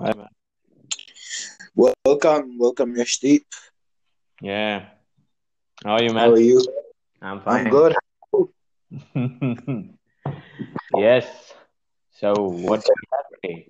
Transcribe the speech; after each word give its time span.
Hi, 0.00 0.12
man. 0.14 0.28
Welcome, 1.74 2.56
welcome, 2.56 2.94
Yashdeep. 2.94 3.42
Yeah. 4.40 4.94
How 5.84 5.94
are 5.94 6.02
you, 6.02 6.14
man? 6.14 6.28
How 6.28 6.34
are 6.34 6.38
you? 6.38 6.64
I'm 7.20 7.40
fine. 7.42 7.66
I'm 7.66 7.72
good. 7.72 7.94
Yes. 10.94 11.26
So, 12.12 12.32
what 12.32 12.84
do 12.84 12.92
we 12.94 13.06
have 13.12 13.26
today? 13.42 13.68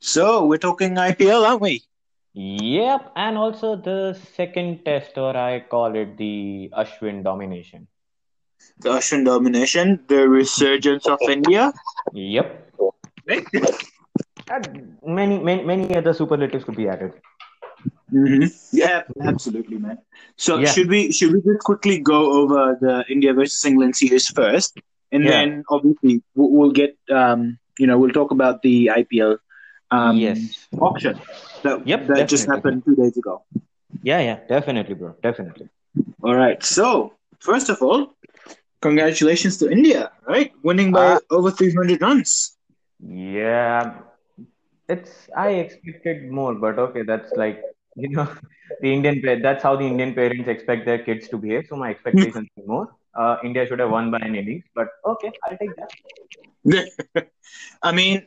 So 0.00 0.44
we're 0.44 0.58
talking 0.58 0.94
IPL, 0.96 1.46
aren't 1.46 1.60
we? 1.60 1.82
Yep. 2.34 3.12
And 3.14 3.38
also 3.38 3.76
the 3.76 4.18
second 4.34 4.84
test, 4.84 5.16
or 5.18 5.36
I 5.36 5.60
call 5.60 5.94
it 5.94 6.16
the 6.16 6.70
Ashwin 6.76 7.22
domination. 7.22 7.86
The 8.80 8.90
Ashwin 8.90 9.24
domination, 9.24 10.04
the 10.08 10.28
resurgence 10.28 11.06
of 11.06 11.18
India. 11.28 11.72
Yep. 12.12 12.72
Right? 13.28 13.46
And 14.50 14.96
many, 15.04 15.38
many, 15.38 15.64
many 15.64 15.96
other 15.96 16.12
superlatives 16.14 16.64
could 16.64 16.76
be 16.76 16.88
added. 16.88 17.12
hmm 18.10 18.44
Yeah, 18.72 19.02
absolutely, 19.22 19.78
man. 19.78 19.98
So 20.36 20.58
Yeah. 20.58 20.66
should 20.72 20.88
we 20.88 21.12
should 21.12 21.32
we 21.32 21.40
just 21.42 21.64
quickly 21.64 21.98
go 21.98 22.18
over 22.40 22.76
the 22.80 23.04
India 23.08 23.32
versus 23.34 23.64
England 23.64 23.96
series 23.96 24.28
first, 24.28 24.78
and 25.12 25.24
Yeah. 25.24 25.30
then 25.30 25.64
obviously 25.70 26.22
we'll, 26.34 26.70
get 26.70 26.96
um 27.10 27.58
you 27.78 27.86
know 27.86 27.98
we'll 27.98 28.16
talk 28.20 28.30
about 28.30 28.62
the 28.62 28.90
IPL 28.94 29.38
um 29.90 30.16
Yes. 30.18 30.68
auction 30.80 31.20
that 31.64 31.86
Yep, 31.86 32.06
that 32.08 32.28
just 32.28 32.46
happened 32.46 32.82
two 32.84 32.96
days 32.96 33.16
ago. 33.16 33.42
Yeah, 34.02 34.20
yeah. 34.20 34.38
Definitely, 34.48 34.94
bro. 34.94 35.14
Definitely. 35.22 35.68
All 36.22 36.34
right. 36.36 36.62
So 36.62 37.14
first 37.40 37.68
of 37.68 37.82
all, 37.82 38.14
congratulations 38.80 39.58
to 39.58 39.70
India, 39.70 40.10
right? 40.28 40.52
Winning 40.62 40.92
by 40.92 41.06
Ah. 41.06 41.18
over 41.30 41.50
three 41.50 41.72
hundred 41.74 42.00
runs. 42.02 42.56
Yeah. 43.00 44.05
It's, 44.88 45.28
I 45.36 45.50
expected 45.50 46.30
more, 46.30 46.54
but 46.54 46.78
okay, 46.78 47.02
that's 47.02 47.36
like, 47.36 47.62
you 47.94 48.10
know, 48.10 48.28
the 48.80 48.92
Indian, 48.92 49.42
that's 49.42 49.62
how 49.62 49.76
the 49.76 49.86
Indian 49.86 50.14
parents 50.14 50.48
expect 50.48 50.84
their 50.86 50.98
kids 50.98 51.28
to 51.28 51.38
behave. 51.38 51.66
So 51.68 51.76
my 51.76 51.90
expectations 51.90 52.48
are 52.58 52.64
more. 52.66 52.88
Uh, 53.16 53.36
India 53.44 53.66
should 53.66 53.80
have 53.80 53.90
won 53.90 54.10
by 54.10 54.18
an 54.20 54.34
innings, 54.34 54.64
but 54.74 54.88
okay, 55.06 55.32
I'll 55.44 55.56
take 55.58 55.76
that. 55.76 55.90
I 57.82 57.92
mean, 57.92 58.22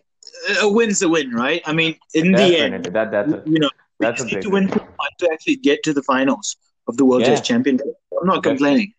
a 0.61 0.69
win's 0.69 1.01
a 1.01 1.09
win, 1.09 1.31
right? 1.31 1.61
I 1.65 1.73
mean, 1.73 1.95
in 2.13 2.35
the 2.35 2.57
end, 2.57 2.85
That, 2.93 3.11
that's 3.11 3.33
a, 3.33 3.43
you 3.45 3.59
know, 3.59 3.69
we 3.99 4.07
that's 4.07 4.19
a 4.21 4.25
need 4.25 4.41
to 4.41 4.49
win 4.49 4.67
to 4.69 5.29
actually 5.31 5.57
get 5.57 5.83
to 5.83 5.93
the 5.93 6.03
finals 6.03 6.55
of 6.87 6.97
the 6.97 7.05
World 7.05 7.23
Yeah. 7.23 7.25
Test 7.25 7.45
Championship. 7.45 7.95
I'm 8.19 8.27
not 8.27 8.43
Definitely. 8.43 8.43
complaining. 8.43 8.93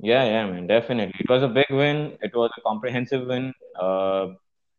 Yeah, 0.00 0.24
yeah, 0.24 0.46
man, 0.50 0.66
definitely. 0.66 1.14
It 1.20 1.28
was 1.30 1.42
a 1.42 1.48
big 1.48 1.66
win. 1.70 2.16
It 2.20 2.34
was 2.34 2.50
a 2.56 2.60
comprehensive 2.62 3.26
win. 3.26 3.52
Uh, 3.80 4.28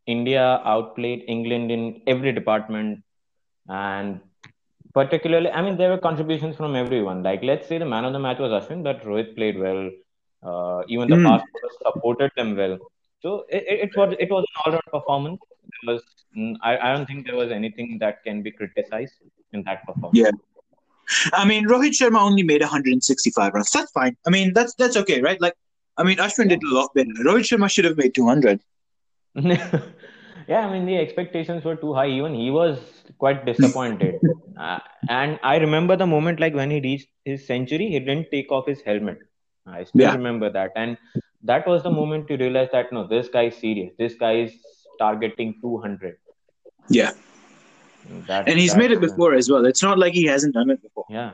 India 0.07 0.61
outplayed 0.65 1.23
England 1.27 1.71
in 1.71 2.01
every 2.07 2.31
department, 2.31 3.03
and 3.69 4.19
particularly, 4.93 5.49
I 5.49 5.61
mean, 5.61 5.77
there 5.77 5.89
were 5.89 5.97
contributions 5.97 6.55
from 6.55 6.75
everyone. 6.75 7.23
Like, 7.23 7.43
let's 7.43 7.67
say 7.67 7.77
the 7.77 7.85
man 7.85 8.05
of 8.05 8.13
the 8.13 8.19
match 8.19 8.39
was 8.39 8.51
Ashwin, 8.51 8.83
but 8.83 9.03
Rohit 9.03 9.35
played 9.35 9.57
well. 9.57 9.89
Uh, 10.43 10.83
even 10.87 11.09
the 11.09 11.17
Hmm. 11.17 11.23
fast 11.23 11.45
bowlers 11.53 11.77
supported 11.85 12.31
them 12.35 12.55
well. 12.55 12.77
So 13.21 13.45
it, 13.49 13.63
it, 13.67 13.79
it 13.89 13.91
was 13.95 14.15
it 14.19 14.29
was 14.29 14.43
an 14.49 14.55
all-round 14.65 14.89
performance. 14.91 15.39
There 15.83 15.93
was 15.95 16.03
mm, 16.37 16.55
I, 16.61 16.77
I 16.77 16.93
don't 16.93 17.05
think 17.05 17.25
there 17.25 17.35
was 17.35 17.51
anything 17.51 17.97
that 17.99 18.23
can 18.23 18.41
be 18.43 18.51
criticized 18.51 19.13
in 19.53 19.63
that 19.63 19.85
performance. 19.85 20.19
Yeah. 20.23 20.31
I 21.33 21.45
mean, 21.45 21.67
Rohit 21.67 21.91
Sharma 21.99 22.19
only 22.21 22.43
made 22.43 22.61
165 22.61 23.53
runs. 23.53 23.71
That's 23.71 23.91
fine. 23.91 24.15
I 24.25 24.29
mean, 24.29 24.53
that's 24.53 24.73
that's 24.75 24.97
okay, 24.97 25.21
right? 25.21 25.39
Like, 25.41 25.55
I 25.97 26.03
mean, 26.03 26.17
Ashwin 26.17 26.49
did 26.49 26.61
a 26.63 26.73
lot 26.75 26.89
better. 26.93 27.09
Rohit 27.25 27.47
Sharma 27.51 27.69
should 27.69 27.85
have 27.85 27.97
made 27.97 28.13
200. 28.15 28.61
yeah, 30.47 30.65
I 30.67 30.71
mean 30.71 30.85
the 30.85 30.97
expectations 30.97 31.63
were 31.63 31.75
too 31.75 31.93
high. 31.93 32.07
Even 32.07 32.33
he 32.33 32.49
was 32.51 32.79
quite 33.17 33.45
disappointed. 33.45 34.21
Uh, 34.57 34.79
and 35.07 35.39
I 35.43 35.55
remember 35.57 35.95
the 35.95 36.05
moment 36.05 36.39
like 36.39 36.53
when 36.53 36.69
he 36.69 36.79
reached 36.79 37.09
his 37.25 37.45
century, 37.47 37.87
he 37.87 37.99
didn't 37.99 38.29
take 38.31 38.51
off 38.51 38.67
his 38.67 38.81
helmet. 38.81 39.17
I 39.65 39.83
still 39.83 40.05
Yeah. 40.05 40.13
remember 40.13 40.49
that, 40.51 40.71
and 40.75 40.97
that 41.43 41.67
was 41.67 41.83
the 41.83 41.91
moment 41.91 42.29
you 42.29 42.37
realize 42.37 42.69
that 42.71 42.91
no, 42.91 43.07
this 43.07 43.29
guy 43.29 43.43
is 43.45 43.55
serious. 43.57 43.93
This 43.97 44.15
guy 44.15 44.33
is 44.45 44.53
targeting 44.99 45.55
200. 45.61 46.17
Yeah. 46.89 47.11
That 48.27 48.47
And 48.47 48.59
he's 48.59 48.75
made 48.75 48.91
it 48.91 48.97
uh, 48.97 49.01
before 49.01 49.33
as 49.33 49.49
well. 49.49 49.65
It's 49.65 49.81
not 49.83 49.97
like 49.97 50.13
he 50.13 50.25
hasn't 50.25 50.53
done 50.53 50.69
it 50.69 50.81
before. 50.81 51.05
Yeah, 51.09 51.31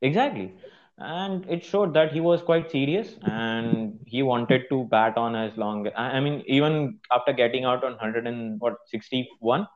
exactly. 0.00 0.52
And 0.98 1.44
it 1.50 1.64
showed 1.64 1.92
that 1.94 2.12
he 2.12 2.20
was 2.20 2.40
quite 2.40 2.70
serious 2.70 3.16
and 3.22 3.98
he 4.06 4.22
wanted 4.22 4.66
to 4.70 4.84
bat 4.84 5.16
on 5.16 5.34
as 5.34 5.56
long. 5.56 5.88
I 5.96 6.20
mean, 6.20 6.44
even 6.46 6.98
after 7.10 7.32
getting 7.32 7.64
out 7.64 7.82
on 7.82 7.92
100 7.92 8.28
and 8.28 8.60
what 8.60 8.76
61 8.86 9.66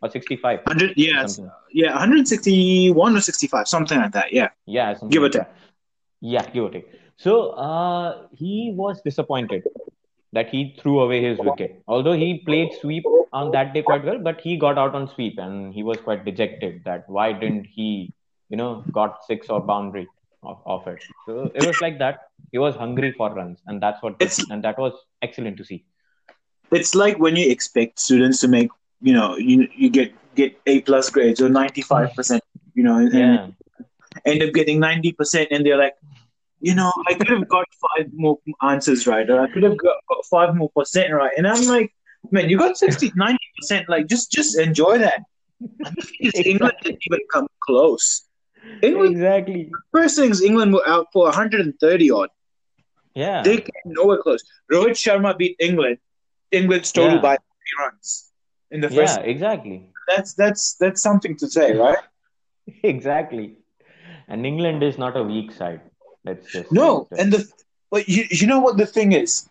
or 0.00 0.08
65, 0.08 0.60
100, 0.64 0.92
yeah, 0.96 1.26
something. 1.26 1.52
yeah, 1.72 1.90
161 1.90 3.16
or 3.16 3.20
65, 3.20 3.66
something 3.66 3.98
like 3.98 4.12
that. 4.12 4.32
Yeah. 4.32 4.50
Yeah, 4.66 4.94
Give 5.08 5.22
like 5.24 5.32
take. 5.32 5.42
that. 5.42 5.56
Yeah, 6.20 6.48
give 6.50 6.64
it 6.64 6.72
take. 6.72 6.92
So 7.16 7.50
uh, 7.50 8.26
he 8.32 8.72
was 8.74 9.00
disappointed 9.02 9.64
that 10.32 10.48
he 10.50 10.76
threw 10.80 11.00
away 11.00 11.20
his 11.22 11.38
wicket. 11.38 11.82
Although 11.88 12.12
he 12.12 12.38
played 12.46 12.72
sweep 12.80 13.04
on 13.32 13.50
that 13.50 13.74
day 13.74 13.82
quite 13.82 14.04
well, 14.04 14.18
but 14.18 14.40
he 14.40 14.56
got 14.56 14.78
out 14.78 14.94
on 14.94 15.08
sweep 15.08 15.36
and 15.38 15.74
he 15.74 15.82
was 15.82 15.96
quite 15.98 16.24
dejected 16.24 16.82
that 16.84 17.08
why 17.08 17.32
didn't 17.32 17.66
he, 17.66 18.12
you 18.48 18.56
know, 18.56 18.84
got 18.92 19.24
six 19.26 19.48
or 19.48 19.60
boundary 19.60 20.06
of, 20.42 20.60
of 20.66 20.86
it. 20.88 21.02
So 21.26 21.50
it 21.54 21.62
was 21.62 21.80
like 21.80 21.98
that. 21.98 22.20
He 22.52 22.58
was 22.58 22.74
hungry 22.76 23.12
for 23.12 23.32
runs, 23.34 23.60
and 23.66 23.82
that's 23.82 24.02
what 24.02 24.16
It's 24.20 24.48
and 24.50 24.64
that 24.64 24.78
was 24.78 24.94
excellent 25.22 25.56
to 25.58 25.64
see. 25.64 25.84
it's 26.72 26.94
like 26.94 27.18
when 27.18 27.36
you 27.36 27.50
expect 27.50 27.98
students 28.00 28.40
to 28.40 28.48
make, 28.48 28.70
you 29.00 29.12
know, 29.12 29.36
you 29.36 29.68
you 29.76 29.90
get 29.90 30.12
get 30.34 30.60
A 30.66 30.80
plus 30.82 31.10
grades 31.10 31.40
or 31.40 31.48
95%, 31.48 32.40
you 32.74 32.82
know, 32.82 32.96
and 32.96 33.12
Yeah, 33.12 33.48
end 34.24 34.42
up 34.42 34.52
getting 34.54 34.80
90%, 34.80 35.48
and 35.50 35.66
they're 35.66 35.76
like, 35.78 35.94
you 36.60 36.74
know, 36.74 36.92
I 37.08 37.14
could 37.14 37.28
have 37.28 37.48
got 37.48 37.66
five 37.86 38.06
more 38.12 38.38
answers 38.62 39.06
right, 39.06 39.28
or 39.28 39.40
I 39.40 39.48
could 39.48 39.62
have 39.62 39.76
got, 39.76 39.96
got 40.08 40.24
five 40.30 40.54
more 40.54 40.70
percent 40.76 41.12
right. 41.12 41.32
And 41.36 41.46
I'm 41.46 41.66
like, 41.66 41.92
man, 42.30 42.48
you 42.48 42.58
got 42.58 42.76
60, 42.76 43.10
90%. 43.12 43.88
Like, 43.88 44.06
just 44.06 44.30
just 44.30 44.58
enjoy 44.58 44.98
that. 44.98 45.22
England 46.44 46.74
didn't 46.82 47.02
even 47.10 47.20
come 47.32 47.46
close. 47.66 48.22
England, 48.82 49.12
exactly. 49.16 49.70
first 49.92 50.16
things, 50.16 50.42
England 50.42 50.72
were 50.74 50.86
out 50.88 51.06
for 51.12 51.24
130 51.24 52.10
odd. 52.10 52.28
Yeah, 53.14 53.42
They 53.42 53.56
came 53.58 53.86
nowhere 53.86 54.18
close. 54.18 54.42
Rohit 54.72 54.96
Sharma 54.96 55.36
beat 55.36 55.56
England. 55.58 55.98
England's 56.52 56.92
total 56.92 57.16
Yeah. 57.16 57.22
by 57.22 57.36
three 57.36 57.84
runs 57.84 58.30
in 58.70 58.80
the 58.80 58.88
first. 58.88 59.18
yeah, 59.18 59.24
exactly. 59.26 59.88
That's 60.08 60.34
that's 60.34 60.74
that's 60.74 61.02
something 61.02 61.36
to 61.36 61.48
say, 61.48 61.72
right? 61.74 61.98
exactly. 62.82 63.56
And 64.28 64.46
England 64.46 64.82
is 64.82 64.98
not 64.98 65.16
a 65.16 65.22
weak 65.22 65.52
side. 65.52 65.80
Let's 66.24 66.52
just 66.52 66.70
No, 66.70 67.08
and 67.18 67.32
the 67.32 67.46
but 67.90 68.08
you 68.08 68.24
you 68.30 68.46
know 68.46 68.60
what 68.60 68.76
the 68.76 68.86
thing 68.86 69.12
is? 69.12 69.48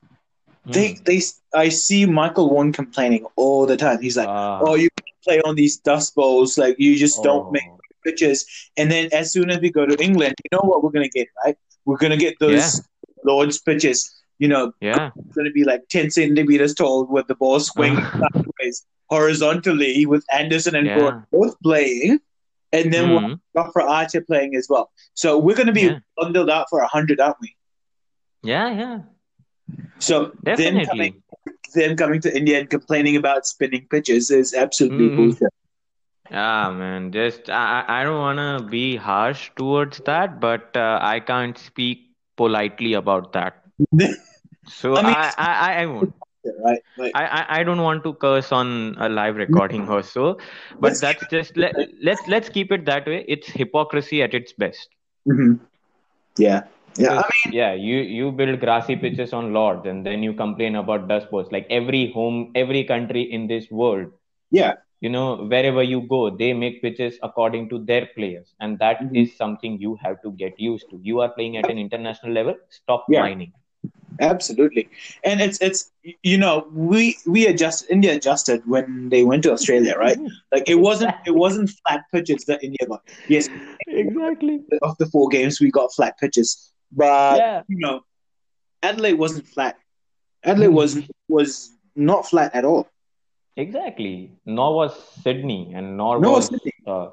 Hmm. 0.65 0.71
They 0.71 0.93
they 1.05 1.21
I 1.53 1.69
see 1.69 2.05
Michael 2.05 2.49
Vaughan 2.49 2.71
complaining 2.71 3.25
all 3.35 3.65
the 3.65 3.77
time. 3.77 4.01
He's 4.01 4.17
like, 4.17 4.27
Ah, 4.27 4.59
"Oh, 4.61 4.75
you 4.75 4.89
play 5.23 5.41
on 5.41 5.55
these 5.55 5.77
dust 5.77 6.15
bowls, 6.15 6.57
like 6.57 6.75
you 6.79 6.95
just 6.97 7.23
don't 7.23 7.47
oh, 7.47 7.51
make 7.51 7.67
pitches." 8.05 8.45
And 8.77 8.91
then 8.91 9.09
as 9.13 9.31
soon 9.31 9.49
as 9.49 9.59
we 9.59 9.69
go 9.71 9.85
to 9.85 9.95
England, 10.03 10.35
you 10.43 10.57
know 10.57 10.67
what 10.67 10.83
we're 10.83 10.91
gonna 10.91 11.09
get, 11.09 11.27
right? 11.45 11.57
We're 11.85 11.97
gonna 11.97 12.17
get 12.17 12.35
those 12.39 12.81
Lord's 13.25 13.59
pitches. 13.59 14.15
You 14.39 14.47
know, 14.47 14.71
yeah. 14.79 15.09
going 15.35 15.43
to 15.47 15.51
be 15.51 15.65
like 15.65 15.81
ten 15.89 16.09
centimeters 16.09 16.73
tall 16.73 17.05
with 17.05 17.27
the 17.27 17.35
ball 17.35 17.59
swinging 17.59 17.99
sideways 18.33 18.85
horizontally 19.09 20.05
with 20.05 20.23
Anderson 20.33 20.75
and 20.75 20.87
Yeah. 20.87 20.97
Gordon 20.97 21.23
both 21.29 21.55
playing, 21.61 22.19
and 22.71 22.93
then 22.93 23.09
we'll 23.09 23.19
Mhm. 23.19 23.39
have 23.57 23.73
for 23.73 23.81
Archer 23.81 24.21
playing 24.21 24.55
as 24.55 24.67
well. 24.69 24.91
So 25.13 25.37
we're 25.37 25.57
going 25.57 25.67
to 25.67 25.73
be 25.73 25.81
Yeah. 25.87 25.99
bundled 26.15 26.49
out 26.49 26.67
for 26.69 26.81
hundred, 26.83 27.19
aren't 27.19 27.35
we? 27.41 27.53
Yeah, 28.41 28.69
yeah, 28.71 28.99
So 29.99 30.31
them 30.43 30.85
coming, 30.85 31.21
them 31.75 31.97
coming 31.97 32.21
to 32.21 32.33
India 32.33 32.59
and 32.59 32.69
complaining 32.69 33.17
about 33.17 33.45
spinning 33.45 33.87
pitches 33.89 34.31
is 34.31 34.53
absolutely 34.53 35.09
Mhm. 35.09 35.15
bullshit. 35.17 35.53
Ah, 36.31 36.71
man, 36.71 37.11
just 37.11 37.49
I, 37.49 37.83
I 37.87 38.03
don't 38.03 38.17
wanna 38.19 38.59
be 38.69 38.95
harsh 38.95 39.51
towards 39.55 39.99
that, 40.01 40.39
but 40.39 40.75
uh, 40.75 40.99
I 41.01 41.19
can't 41.19 41.57
speak 41.57 41.99
politely 42.37 42.93
about 42.93 43.33
that. 43.33 43.63
So 44.67 44.97
I 44.97 45.01
mean- 45.03 45.15
I, 45.15 45.33
I, 45.37 45.73
I, 45.81 45.85
won't. 45.85 46.13
right? 46.63 46.79
Like, 46.97 47.15
I, 47.15 47.25
I, 47.25 47.59
I 47.59 47.63
don't 47.63 47.81
want 47.81 48.03
to 48.03 48.13
curse 48.13 48.51
on 48.51 48.95
a 48.99 49.09
live 49.09 49.35
recording 49.35 49.87
or 49.89 50.01
so, 50.03 50.37
but 50.79 51.01
that's 51.01 51.25
just 51.27 51.57
let, 51.57 51.75
let's 52.03 52.27
let's 52.27 52.49
keep 52.49 52.71
it 52.71 52.85
that 52.85 53.05
way. 53.07 53.25
It's 53.27 53.47
hypocrisy 53.49 54.21
at 54.23 54.33
its 54.33 54.53
best. 54.53 54.89
mhm. 55.27 55.59
yeah, 56.37 56.61
yeah. 56.97 57.13
I 57.17 57.23
mean, 57.31 57.53
yeah, 57.59 57.73
you 57.73 57.97
you 57.97 58.31
build 58.31 58.59
grassy 58.59 58.95
pitches 58.95 59.33
on 59.33 59.53
Lords, 59.53 59.85
and 59.85 60.05
then 60.05 60.23
you 60.23 60.33
complain 60.33 60.75
about 60.75 61.07
dust 61.07 61.29
bowls. 61.31 61.51
Like 61.51 61.67
every 61.69 62.11
home, 62.11 62.51
every 62.55 62.83
country 62.83 63.21
in 63.23 63.47
this 63.47 63.69
world, 63.71 64.07
yeah, 64.51 64.73
you 65.01 65.09
know, 65.09 65.37
wherever 65.53 65.83
you 65.83 66.01
go, 66.01 66.29
they 66.29 66.53
make 66.53 66.81
pitches 66.81 67.17
according 67.23 67.69
to 67.69 67.79
their 67.91 68.07
players, 68.15 68.53
and 68.59 68.77
that 68.79 69.01
is 69.21 69.29
Mhm. 69.29 69.37
something 69.37 69.79
you 69.79 69.95
have 70.03 70.21
to 70.23 70.31
get 70.43 70.59
used 70.59 70.89
to. 70.91 70.99
You 71.03 71.21
are 71.21 71.29
playing 71.29 71.57
at 71.57 71.69
an 71.69 71.77
international 71.85 72.33
level. 72.33 72.55
Stop 72.81 73.05
Yeah. 73.09 73.21
whining. 73.21 73.53
Absolutely, 74.21 74.89
and 75.23 75.39
it's 75.39 75.61
it's 75.61 75.91
you 76.23 76.37
know 76.37 76.67
we 76.73 77.15
we 77.25 77.45
adjusted 77.47 77.89
India 77.95 78.13
adjusted 78.15 78.61
when 78.65 79.07
they 79.13 79.23
went 79.23 79.43
to 79.43 79.51
Australia, 79.53 79.95
right? 79.97 80.17
Like 80.51 80.69
it 80.69 80.75
wasn't 80.87 81.13
it 81.25 81.35
wasn't 81.43 81.69
flat 81.69 82.01
pitches 82.13 82.43
that 82.45 82.61
India 82.61 82.85
got. 82.87 83.01
Yes, 83.29 83.47
exactly. 83.87 84.59
of 84.81 84.97
the 84.97 85.05
four 85.05 85.29
games 85.29 85.61
we 85.61 85.71
got 85.71 85.93
flat 85.93 86.17
pitches, 86.19 86.73
but 86.91 87.37
Yeah. 87.37 87.61
you 87.69 87.77
know 87.79 88.01
Adelaide 88.83 89.13
wasn't 89.25 89.47
flat. 89.47 89.77
Adelaide 90.43 90.75
was 90.81 90.97
was 91.29 91.71
not 91.95 92.27
flat 92.27 92.53
at 92.53 92.65
all. 92.65 92.87
Exactly. 93.59 94.31
Nor 94.45 94.75
was 94.75 94.93
Sydney, 95.23 95.73
and 95.75 95.97
nor 95.97 96.19
Nor 96.19 96.33
was 96.33 96.45
Sydney. 96.47 96.73
uh, 96.87 97.07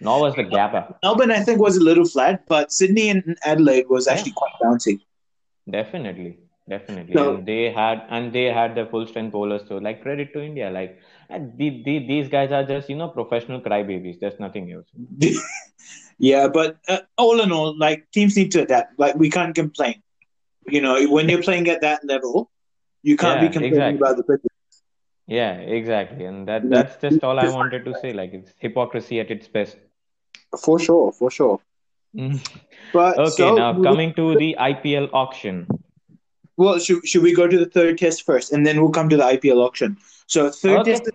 nor 0.00 0.20
was 0.20 0.34
the 0.36 0.44
Gabba. 0.44 0.94
Melbourne, 1.02 1.30
I 1.30 1.40
think, 1.40 1.60
was 1.60 1.76
a 1.76 1.82
little 1.82 2.04
flat, 2.04 2.44
but 2.48 2.72
Sydney 2.72 3.08
and 3.08 3.38
Adelaide 3.44 3.88
was 3.88 4.06
actually 4.08 4.32
quite 4.32 4.52
bouncy. 4.62 5.00
Definitely, 5.70 6.38
definitely. 6.68 7.14
So- 7.14 7.36
and 7.36 7.46
they 7.46 7.70
had 7.72 8.04
and 8.10 8.32
they 8.32 8.44
had 8.58 8.74
their 8.76 8.86
full 8.86 9.06
strength 9.06 9.32
bowlers. 9.32 9.62
So 9.68 9.78
like 9.78 10.02
credit 10.02 10.32
to 10.34 10.42
India. 10.42 10.70
Like 10.70 10.98
the, 11.30 11.82
the, 11.84 11.98
these 12.06 12.28
guys 12.28 12.52
are 12.52 12.64
just 12.64 12.88
you 12.90 12.96
know 12.96 13.08
professional 13.08 13.60
crybabies. 13.60 14.20
There's 14.20 14.38
nothing 14.40 14.72
else. 14.72 14.86
yeah, 16.18 16.48
but 16.48 16.78
uh, 16.88 17.00
all 17.16 17.40
in 17.40 17.52
all, 17.52 17.76
like 17.78 18.10
teams 18.12 18.36
need 18.36 18.52
to 18.52 18.62
adapt. 18.62 18.98
Like 18.98 19.16
we 19.16 19.30
can't 19.30 19.54
complain. 19.54 20.02
You 20.68 20.80
know, 20.80 21.00
when 21.08 21.28
you're 21.28 21.42
playing 21.48 21.68
at 21.68 21.80
that 21.82 22.04
level, 22.04 22.50
you 23.02 23.16
can't 23.16 23.40
Yeah, 23.40 23.48
be 23.48 23.48
complaining 23.48 23.96
exactly. 23.96 23.96
about 23.96 24.16
the 24.16 24.24
pitches. 24.24 24.55
Yeah, 25.26 25.54
exactly. 25.54 26.24
And 26.24 26.48
that 26.48 26.70
that's 26.70 26.96
just 26.96 27.22
all 27.24 27.38
I 27.38 27.48
wanted 27.48 27.84
to 27.84 27.94
say. 27.94 28.12
Like 28.12 28.32
it's 28.32 28.52
hypocrisy 28.58 29.20
at 29.20 29.30
its 29.30 29.48
best. 29.48 29.76
For 30.58 30.78
sure, 30.78 31.12
for 31.12 31.30
sure. 31.30 31.60
Mm. 32.16 32.40
But 32.92 33.16
Okay, 33.16 33.26
so, 33.26 33.56
now 33.56 33.74
coming 33.74 34.14
to 34.14 34.36
the 34.36 34.56
IPL 34.58 35.08
auction. 35.12 35.66
Well, 36.56 36.78
should, 36.78 37.06
should 37.06 37.22
we 37.22 37.34
go 37.34 37.46
to 37.46 37.58
the 37.58 37.66
third 37.66 37.98
test 37.98 38.22
first, 38.24 38.52
and 38.52 38.66
then 38.66 38.80
we'll 38.80 38.90
come 38.90 39.08
to 39.10 39.16
the 39.16 39.24
IPL 39.24 39.60
auction? 39.60 39.96
So 40.26 40.50
third 40.50 40.80
Okay. 40.80 40.92
test 40.92 41.10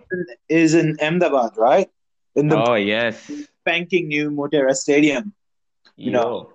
is 0.48 0.74
in, 0.74 0.96
Ahmedabad, 1.00 1.56
right? 1.56 1.90
In 2.34 2.48
the 2.48 2.56
Oh 2.56 2.74
yes. 2.74 3.48
banking 3.64 4.08
new 4.08 4.30
Motera 4.30 4.74
Stadium, 4.74 5.32
You 5.96 6.12
know, 6.12 6.50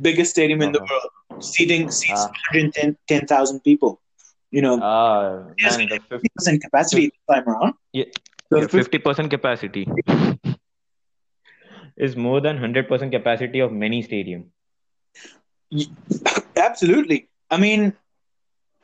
biggest 0.00 0.30
stadium 0.32 0.62
in 0.62 0.72
the 0.72 0.80
Uh-huh. 0.80 0.88
world, 0.90 1.44
seating 1.44 1.90
seats 1.90 2.26
Ah. 2.26 2.32
110,000 2.52 3.60
people. 3.62 4.00
You 4.50 4.62
know, 4.62 4.78
Ah, 4.82 5.44
Yes, 5.58 5.76
the 5.76 6.00
50% 6.08 6.60
capacity 6.60 7.06
this 7.12 7.24
time 7.30 7.48
around. 7.48 7.74
Yeah. 7.92 8.04
So 8.50 8.60
yeah, 8.60 8.66
50 8.66 8.98
50% 8.98 9.30
capacity 9.30 9.86
is 11.96 12.16
more 12.16 12.40
than 12.40 12.58
100% 12.58 13.10
capacity 13.10 13.60
of 13.60 13.72
many 13.72 14.02
stadium. 14.02 14.50
Absolutely. 16.56 17.28
I 17.50 17.56
mean, 17.58 17.92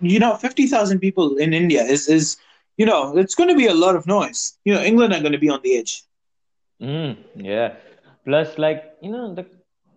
you 0.00 0.18
know, 0.18 0.36
50,000 0.36 0.98
people 0.98 1.36
in 1.36 1.54
India 1.54 1.82
is, 1.82 2.08
is, 2.08 2.36
you 2.76 2.86
know, 2.86 3.16
it's 3.16 3.34
going 3.34 3.48
to 3.48 3.56
be 3.56 3.66
a 3.66 3.74
lot 3.74 3.96
of 3.96 4.06
noise. 4.06 4.58
You 4.64 4.74
know, 4.74 4.82
England 4.82 5.12
are 5.14 5.20
going 5.20 5.32
to 5.32 5.38
be 5.38 5.48
on 5.48 5.60
the 5.62 5.78
edge. 5.78 6.02
Mm, 6.82 7.16
yeah. 7.36 7.74
Plus, 8.24 8.58
like, 8.58 8.84
you 9.02 9.10
know, 9.10 9.34
the 9.34 9.46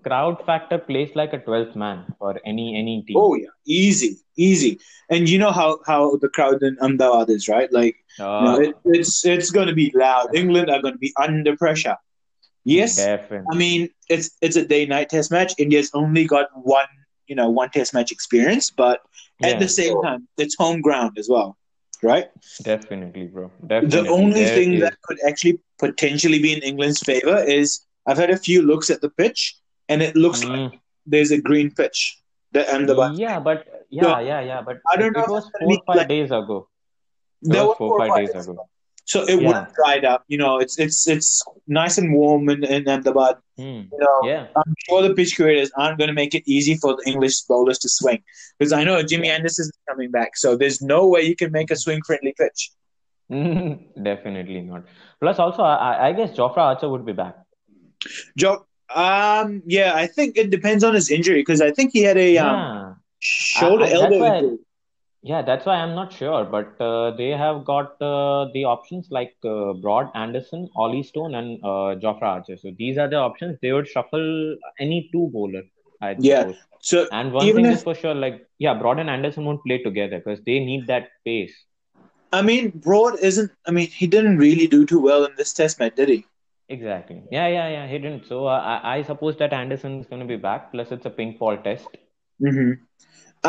crowd 0.08 0.44
factor 0.46 0.78
plays 0.78 1.12
like 1.16 1.34
a 1.34 1.40
12th 1.40 1.76
man 1.76 2.06
for 2.20 2.40
any 2.46 2.76
any 2.76 3.04
team. 3.04 3.18
Oh, 3.18 3.36
yeah. 3.36 3.48
Easy, 3.66 4.18
easy. 4.36 4.80
And 5.10 5.30
you 5.30 5.38
know 5.38 5.52
how, 5.52 5.80
how 5.86 6.16
the 6.18 6.30
crowd 6.30 6.64
in 6.64 6.78
Ahmedabad 6.82 7.30
is, 7.30 7.48
right? 7.48 7.72
Like, 7.72 7.96
you 8.20 8.26
oh. 8.26 8.42
know, 8.46 8.60
it, 8.60 8.76
it's, 8.86 9.26
it's 9.26 9.52
going 9.52 9.68
to 9.68 9.74
be 9.74 9.92
loud. 9.96 10.36
England 10.36 10.70
are 10.70 10.82
going 10.82 10.94
to 10.94 11.00
be 11.00 11.14
under 11.22 11.56
pressure. 11.56 11.98
Yes. 12.64 12.98
definitely. 12.98 13.48
I 13.52 13.56
mean, 13.56 13.90
it's 14.10 14.32
it's 14.42 14.58
a 14.58 14.66
day 14.66 14.86
night 14.86 15.10
test 15.10 15.32
match. 15.32 15.54
India's 15.58 15.90
only 15.94 16.26
got 16.26 16.48
one, 16.54 16.88
you 17.28 17.36
know, 17.36 17.50
one 17.50 17.70
test 17.70 17.94
match 17.94 18.12
experience, 18.12 18.70
but 18.70 19.00
at 19.42 19.52
Yeah, 19.54 19.60
the 19.60 19.70
same 19.70 20.02
time, 20.02 20.28
it's 20.38 20.56
home 20.56 20.82
ground 20.82 21.18
as 21.18 21.30
well, 21.30 21.58
right? 22.04 22.28
definitely, 22.64 23.28
bro. 23.28 23.52
Definitely. 23.66 24.02
The 24.02 24.10
only 24.10 24.44
There 24.44 24.56
thing 24.56 24.74
is- 24.74 24.82
that 24.82 25.02
could 25.04 25.18
actually 25.26 25.60
potentially 25.80 26.40
be 26.40 26.52
in 26.54 26.60
England's 26.60 27.00
favor 27.00 27.38
is 27.42 27.86
I've 28.06 28.18
had 28.18 28.32
a 28.32 28.38
few 28.38 28.62
looks 28.62 28.90
at 28.90 29.00
the 29.00 29.12
pitch, 29.12 29.56
and 29.90 30.02
it 30.02 30.16
looks 30.16 30.44
like 30.44 30.60
Mm, 30.60 30.80
there's 31.06 31.32
a 31.32 31.40
green 31.42 31.72
pitch. 31.72 32.22
The 32.54 32.64
Ahmedabad. 32.74 33.16
yeah, 33.18 33.40
but 33.40 33.66
yeah, 33.90 34.20
yeah, 34.20 34.42
yeah, 34.42 34.62
but 34.62 34.78
I 34.92 34.96
don't 34.98 35.16
it, 35.16 35.18
know 35.18 35.24
it 35.26 35.30
was 35.30 35.50
four 35.60 35.82
five 35.88 35.96
like- 35.98 36.08
days 36.10 36.32
ago. 36.32 36.68
It 37.44 37.52
There 37.54 37.62
was 37.62 37.70
was 37.70 37.78
four 37.78 37.90
four 37.90 38.08
five 38.08 38.34
days 38.34 38.48
ago. 38.48 38.68
So 39.06 39.22
it 39.24 39.42
Yeah. 39.42 39.48
won't 39.52 39.74
dried 39.76 40.04
up. 40.06 40.24
You 40.28 40.38
know, 40.38 40.58
it's 40.60 40.78
it's 40.80 41.08
it's 41.08 41.42
nice 41.68 41.98
and 41.98 42.14
warm 42.14 42.50
in, 42.50 42.64
in 42.66 42.88
Ahmedabad. 42.90 43.38
Hmm. 43.58 43.84
You 43.94 44.00
know, 44.06 44.16
Yeah. 44.30 44.48
I'm 44.56 44.74
sure 44.86 45.02
the 45.08 45.14
pitch 45.14 45.36
creators 45.38 45.72
aren't 45.78 45.98
going 45.98 46.10
to 46.10 46.14
make 46.22 46.34
it 46.36 46.44
easy 46.46 46.76
for 46.76 46.96
the 46.98 47.04
English 47.12 47.42
bowlers 47.42 47.80
to 47.80 47.90
swing 47.90 48.22
because 48.60 48.74
I 48.74 48.84
know 48.84 49.02
Jimmy 49.04 49.30
Anderson 49.30 49.64
is 49.64 49.72
coming 49.90 50.12
back, 50.12 50.36
so 50.36 50.58
there's 50.58 50.82
no 50.82 51.08
way 51.08 51.22
you 51.22 51.36
can 51.38 51.52
make 51.54 51.72
a 51.72 51.78
swing 51.78 52.02
friendly 52.06 52.34
pitch. 52.38 52.72
Definitely 54.04 54.62
not. 54.62 54.84
Plus, 55.22 55.40
also, 55.40 55.64
I, 55.64 56.08
I 56.10 56.14
guess 56.14 56.32
Jofra 56.32 56.58
Archer 56.58 56.90
would 56.90 57.06
be 57.06 57.14
back. 57.14 57.36
Joe, 58.38 58.66
um, 58.96 59.62
yeah, 59.66 59.94
I 59.96 60.08
think 60.08 60.38
it 60.38 60.50
depends 60.50 60.84
on 60.84 60.94
his 60.94 61.10
injury 61.12 61.42
because 61.42 61.62
I 61.62 61.72
think 61.72 61.92
he 61.94 62.04
had 62.04 62.18
a 62.18 62.38
um, 62.38 62.56
Yeah. 62.56 62.94
shoulder 63.20 63.84
I- 63.84 63.88
I- 63.88 63.90
that's 63.92 64.04
elbow 64.04 64.20
why- 64.20 64.38
injury. 64.38 64.58
Yeah, 65.24 65.42
that's 65.42 65.66
why 65.66 65.74
I'm 65.76 65.94
not 65.94 66.14
sure, 66.14 66.46
but 66.46 66.80
uh, 66.80 67.12
they 67.18 67.30
have 67.32 67.66
got 67.66 68.02
uh, 68.02 68.48
the 68.54 68.64
options 68.66 69.08
like 69.12 69.34
uh, 69.44 69.74
Broad, 69.74 70.10
Anderson, 70.16 70.70
Ollie 70.76 71.04
Stone, 71.04 71.36
and 71.36 71.60
uh, 71.64 71.96
Jofra 72.04 72.22
Archer. 72.36 72.56
So 72.56 72.72
these 72.78 72.98
are 72.98 73.10
the 73.10 73.18
options. 73.18 73.58
They 73.62 73.74
would 73.74 73.88
shuffle 73.88 74.56
any 74.80 75.10
two 75.12 75.30
bowler, 75.34 75.64
I 76.02 76.16
Yeah. 76.20 76.42
suppose. 76.42 76.56
So 76.80 77.08
And 77.12 77.34
one 77.34 77.46
thing 77.46 77.66
if- 77.66 77.74
is 77.78 77.84
for 77.84 77.96
sure, 77.96 78.14
like 78.14 78.48
yeah, 78.60 78.76
Broad 78.76 79.00
and 79.00 79.10
Anderson 79.10 79.44
won't 79.44 79.62
play 79.66 79.80
together 79.84 80.20
because 80.20 80.40
they 80.46 80.60
need 80.60 80.88
that 80.88 81.10
pace. 81.26 81.54
I 82.32 82.42
mean, 82.42 82.70
Broad 82.76 83.20
isn't. 83.20 83.52
I 83.66 83.72
mean, 83.72 83.88
he 83.88 84.08
didn't 84.08 84.38
really 84.38 84.68
do 84.68 84.86
too 84.86 85.00
well 85.02 85.26
in 85.26 85.34
this 85.36 85.52
test 85.52 85.80
match, 85.80 85.96
did 85.96 86.10
he? 86.10 86.26
Exactly. 86.70 87.24
Yeah, 87.32 87.48
yeah, 87.48 87.70
yeah. 87.70 87.88
He 87.88 87.98
didn't. 87.98 88.26
So 88.28 88.46
uh, 88.46 88.60
I, 88.60 88.98
I 88.98 89.02
suppose 89.04 89.38
that 89.38 89.54
Anderson 89.54 90.00
is 90.02 90.06
going 90.08 90.22
to 90.22 90.28
be 90.28 90.36
back. 90.36 90.72
Plus, 90.72 90.92
it's 90.92 91.06
a 91.06 91.10
pink 91.10 91.40
ball 91.40 91.58
test. 91.58 91.88
Mm-hmm. 92.42 92.84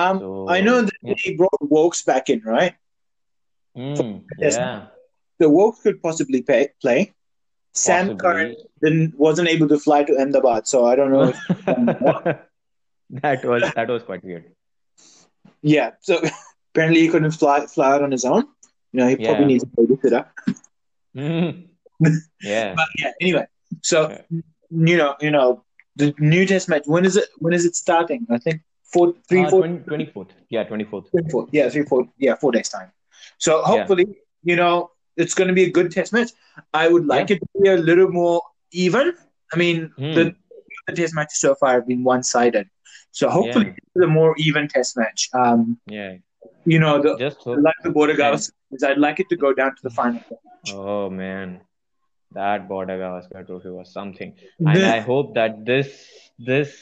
Um, 0.01 0.19
So 0.21 0.49
I 0.49 0.61
know 0.61 0.83
that 0.83 0.93
yeah. 1.03 1.15
he 1.17 1.37
brought 1.37 1.61
Woakes 1.61 2.03
back 2.03 2.31
in, 2.31 2.43
right? 2.43 2.75
Mm, 3.77 4.25
yeah. 4.39 4.87
The 5.39 5.49
Woakes 5.49 5.83
could 5.83 6.03
possibly 6.03 6.43
pay, 6.43 6.69
play. 6.81 7.13
Sam 7.73 8.17
Curran 8.19 8.57
wasn't 9.17 9.49
able 9.49 9.69
to 9.69 9.79
fly 9.79 10.03
to 10.05 10.13
Ahmedabad, 10.15 10.67
so 10.67 10.87
I 10.87 10.97
don't 10.97 11.13
know. 11.13 11.29
If, 11.29 11.47
that 13.11 13.45
was 13.45 13.63
that 13.75 13.89
was 13.89 14.03
quite 14.03 14.25
weird. 14.25 14.51
yeah, 15.63 15.93
so 16.01 16.21
apparently 16.75 17.03
he 17.03 17.09
couldn't 17.09 17.31
fly 17.33 17.67
fly 17.67 17.93
out 17.95 18.03
on 18.03 18.11
his 18.11 18.25
own. 18.25 18.47
You 18.93 19.01
know, 19.01 19.07
he 19.09 19.17
probably 19.17 19.43
Yeah. 19.43 19.47
needs 19.47 19.65
a 19.65 19.67
babysitter. 19.67 20.27
Mm. 21.17 21.68
Yeah. 22.43 22.75
But 22.79 22.89
yeah, 22.99 23.13
anyway, 23.21 23.47
so 23.83 24.11
Yeah. 24.11 24.23
you 24.71 24.97
know, 24.97 25.17
you 25.21 25.31
know, 25.31 25.65
the 25.97 26.15
new 26.19 26.47
test 26.47 26.69
match. 26.69 26.85
When 26.87 27.05
is 27.05 27.17
it? 27.17 27.29
When 27.39 27.53
is 27.53 27.65
it 27.65 27.75
starting? 27.77 28.27
I 28.31 28.39
think 28.39 28.63
four, 28.93 29.15
three, 29.29 29.45
Uh, 29.45 29.51
four, 29.51 29.63
20, 29.63 29.79
24th. 30.07 30.31
Yeah, 30.51 30.65
24th. 30.65 31.11
three. 31.11 31.45
Yeah, 31.53 31.69
three, 31.69 31.85
four. 31.85 32.09
Yeah, 32.19 32.35
four 32.37 32.53
days 32.53 32.69
time. 32.69 32.91
So 33.39 33.63
hopefully, 33.63 34.07
you 34.43 34.57
know, 34.57 34.91
it's 35.17 35.35
going 35.35 35.49
to 35.49 35.55
be 35.55 35.65
a 35.65 35.71
good 35.71 35.91
test 35.91 36.13
match. 36.13 36.31
I 36.73 36.89
would 36.89 37.07
like 37.07 37.31
it 37.31 37.41
to 37.41 37.49
be 37.63 37.69
a 37.69 37.77
little 37.77 38.09
more 38.11 38.41
even. 38.73 39.13
I 39.53 39.57
mean, 39.57 39.91
Hmm. 39.97 40.13
the, 40.15 40.35
the 40.87 40.93
test 40.95 41.15
matches 41.15 41.41
so 41.41 41.55
far 41.55 41.73
have 41.75 41.87
been 41.87 42.05
one 42.05 42.23
sided. 42.23 42.69
So 43.11 43.29
hopefully, 43.29 43.75
it's 43.77 44.05
a 44.05 44.07
more 44.07 44.35
even 44.39 44.69
test 44.69 44.97
match. 44.97 45.29
Um, 45.33 45.81
Yeah. 45.87 46.17
you 46.65 46.79
know, 46.79 47.01
the, 47.03 47.17
Just 47.19 47.39
hope. 47.39 47.59
like 47.61 47.75
the 47.83 47.91
Border 47.91 48.15
Gavaskar, 48.15 48.53
I'd 48.87 48.99
like 48.99 49.19
it 49.19 49.29
to 49.31 49.37
go 49.37 49.53
down 49.53 49.71
to 49.77 49.83
the 49.83 49.91
final. 49.91 50.23
Oh 50.73 51.09
man, 51.11 51.61
that 52.33 52.69
Border 52.69 52.99
Gavaskar 52.99 53.47
trophy 53.47 53.71
was 53.71 53.93
something. 53.93 54.35
And 54.59 54.77
The- 54.77 54.95
I 54.97 55.01
hope 55.01 55.35
that 55.35 55.65
this 55.65 56.07
this 56.39 56.75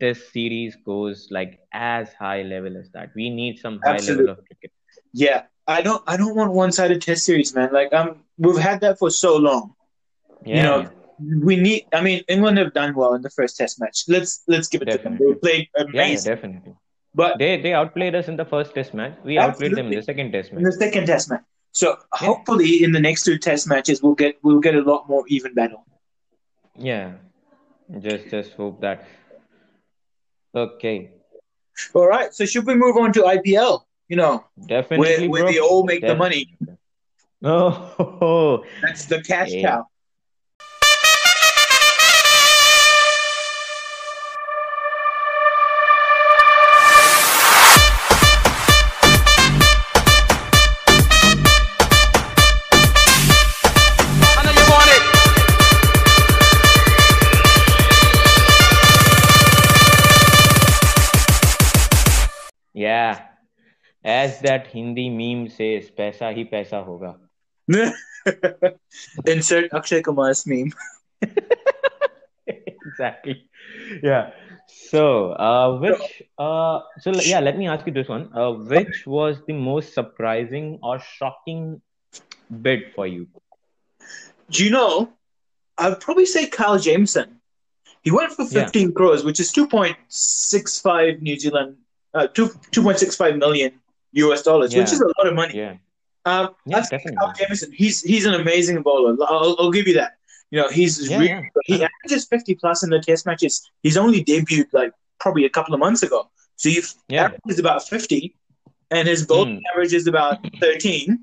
this 0.00 0.28
series 0.32 0.76
goes 0.84 1.28
like 1.30 1.60
as 1.72 2.12
high 2.12 2.42
level 2.42 2.76
as 2.76 2.90
that. 2.90 3.10
We 3.14 3.30
need 3.30 3.58
some 3.58 3.80
high 3.84 3.94
Absolutely. 3.94 4.26
level 4.26 4.40
of 4.42 4.46
cricket. 4.46 4.70
Yeah, 5.12 5.42
I 5.66 5.82
don't. 5.82 6.02
I 6.06 6.16
don't 6.16 6.34
want 6.34 6.52
one-sided 6.52 7.00
test 7.02 7.24
series, 7.24 7.54
man. 7.54 7.72
Like, 7.72 7.92
um, 7.92 8.24
we've 8.38 8.58
had 8.58 8.80
that 8.80 8.98
for 8.98 9.10
so 9.10 9.36
long. 9.36 9.74
Yeah. 10.44 10.56
You 10.56 10.62
know, 10.62 10.90
we 11.46 11.56
need. 11.56 11.86
I 11.92 12.00
mean, 12.02 12.22
England 12.28 12.58
have 12.58 12.72
done 12.74 12.94
well 12.94 13.14
in 13.14 13.22
the 13.22 13.30
first 13.30 13.56
test 13.56 13.80
match. 13.80 14.04
Let's 14.08 14.42
let's 14.48 14.68
give 14.68 14.82
it 14.82 14.90
to 14.90 14.98
them. 14.98 15.18
They 15.18 15.34
played 15.34 15.68
yeah, 15.92 16.06
yeah, 16.06 16.20
definitely. 16.20 16.74
but 17.14 17.38
They 17.38 17.60
they 17.60 17.72
outplayed 17.72 18.14
us 18.14 18.28
in 18.28 18.36
the 18.36 18.44
first 18.44 18.74
test 18.74 18.92
match. 18.94 19.14
We 19.24 19.38
outplayed 19.38 19.74
them 19.76 19.86
in 19.86 19.92
the 19.94 20.02
second 20.02 20.32
test 20.32 20.52
match. 20.52 20.58
in 20.58 20.64
the 20.64 20.72
second 20.72 21.06
test 21.06 21.30
match. 21.30 21.42
So 21.76 21.98
hopefully, 22.12 22.82
in 22.82 22.92
the 22.92 23.00
next 23.00 23.24
two 23.24 23.36
test 23.36 23.68
matches, 23.68 24.02
we'll 24.02 24.14
get 24.14 24.38
we'll 24.42 24.60
get 24.60 24.74
a 24.76 24.80
lot 24.80 25.06
more 25.10 25.24
even 25.28 25.52
battle. 25.52 25.84
Yeah. 26.74 27.12
Just 28.00 28.30
just 28.30 28.52
hope 28.54 28.80
that. 28.80 29.04
Okay. 30.54 31.10
All 31.92 32.06
right. 32.08 32.32
So 32.32 32.46
should 32.46 32.66
we 32.66 32.74
move 32.74 32.96
on 32.96 33.12
to 33.12 33.20
IPL? 33.24 33.82
You 34.08 34.16
know, 34.16 34.44
Definitely, 34.66 35.28
where, 35.28 35.28
where 35.28 35.42
bro. 35.42 35.52
they 35.52 35.58
all 35.60 35.84
make 35.84 36.00
the 36.00 36.14
money. 36.16 36.56
Oh, 37.44 38.64
That's 38.80 39.04
the 39.04 39.20
cash 39.22 39.52
Yeah. 39.52 39.62
cow. 39.68 39.86
as 64.06 64.38
that 64.40 64.68
Hindi 64.68 65.10
meme 65.10 65.48
says, 65.50 65.90
"Paisa 65.90 66.32
hi 66.32 66.44
paisa 66.44 66.80
hoga." 66.86 67.18
Insert 69.26 69.74
Akshay 69.74 70.00
Kumar's 70.02 70.46
meme. 70.46 70.72
exactly. 72.46 73.50
Yeah. 74.02 74.30
So, 74.68 75.32
uh, 75.32 75.78
which, 75.78 76.22
uh, 76.38 76.80
so 77.00 77.12
yeah, 77.22 77.40
let 77.40 77.58
me 77.58 77.66
ask 77.66 77.86
you 77.86 77.92
this 77.92 78.08
one. 78.08 78.30
Uh, 78.32 78.52
which 78.52 79.06
was 79.06 79.42
the 79.46 79.52
most 79.52 79.92
surprising 79.92 80.78
or 80.82 81.00
shocking 81.00 81.82
bid 82.62 82.92
for 82.94 83.06
you? 83.06 83.26
Do 84.50 84.64
you 84.64 84.70
know? 84.70 85.12
I'd 85.78 86.00
probably 86.00 86.26
say 86.26 86.46
Kyle 86.46 86.78
Jamieson. 86.78 87.40
He 88.02 88.12
went 88.12 88.32
for 88.32 88.46
15 88.46 88.88
yeah. 88.88 88.92
crores, 88.94 89.24
which 89.24 89.40
is 89.40 89.52
2.65 89.52 91.20
New 91.20 91.38
Zealand, 91.38 91.76
uh, 92.14 92.28
2, 92.28 92.46
2.65 92.70 93.38
million 93.38 93.72
US 94.12 94.42
dollars, 94.42 94.72
yeah. 94.72 94.80
which 94.80 94.92
is 94.92 95.00
a 95.00 95.06
lot 95.06 95.26
of 95.26 95.34
money. 95.34 95.56
Yeah. 95.56 95.76
Um, 96.24 96.54
yeah, 96.64 96.80
definitely. 96.80 97.16
Kyle 97.16 97.32
Jamieson. 97.38 97.72
He's 97.72 98.02
he's 98.02 98.26
an 98.26 98.34
amazing 98.34 98.82
bowler. 98.82 99.16
I'll, 99.28 99.56
I'll 99.58 99.70
give 99.70 99.86
you 99.86 99.94
that. 99.94 100.16
You 100.50 100.60
know, 100.60 100.68
he's 100.68 101.08
yeah, 101.10 101.18
really, 101.18 101.50
he 101.64 101.74
averages 101.74 102.26
50 102.26 102.54
plus 102.56 102.82
in 102.82 102.90
the 102.90 103.00
test 103.00 103.26
matches. 103.26 103.68
He's 103.82 103.96
only 103.96 104.24
debuted 104.24 104.66
like 104.72 104.92
probably 105.18 105.44
a 105.44 105.50
couple 105.50 105.74
of 105.74 105.80
months 105.80 106.02
ago. 106.02 106.30
So 106.56 106.68
you've 106.68 106.92
yeah. 107.08 107.24
averages 107.24 107.58
about 107.58 107.86
50 107.88 108.34
and 108.90 109.08
his 109.08 109.26
bowling 109.26 109.58
mm. 109.58 109.62
average 109.72 109.92
is 109.92 110.06
about 110.06 110.38
13. 110.60 111.10
And 111.10 111.20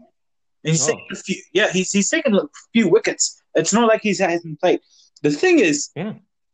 he's 0.64 0.88
oh. 0.88 0.92
taken 0.92 1.06
a 1.12 1.16
few, 1.16 1.42
yeah, 1.54 1.72
he's, 1.72 1.92
he's 1.92 2.10
taken 2.10 2.36
a 2.36 2.42
few 2.74 2.90
wickets. 2.90 3.42
It's 3.56 3.74
not 3.74 3.88
like 3.88 4.02
he 4.02 4.10
hasn't 4.10 4.60
played. 4.60 4.82
The 5.22 5.32
thing 5.32 5.60
is, 5.60 5.90
yeah. 5.96 6.14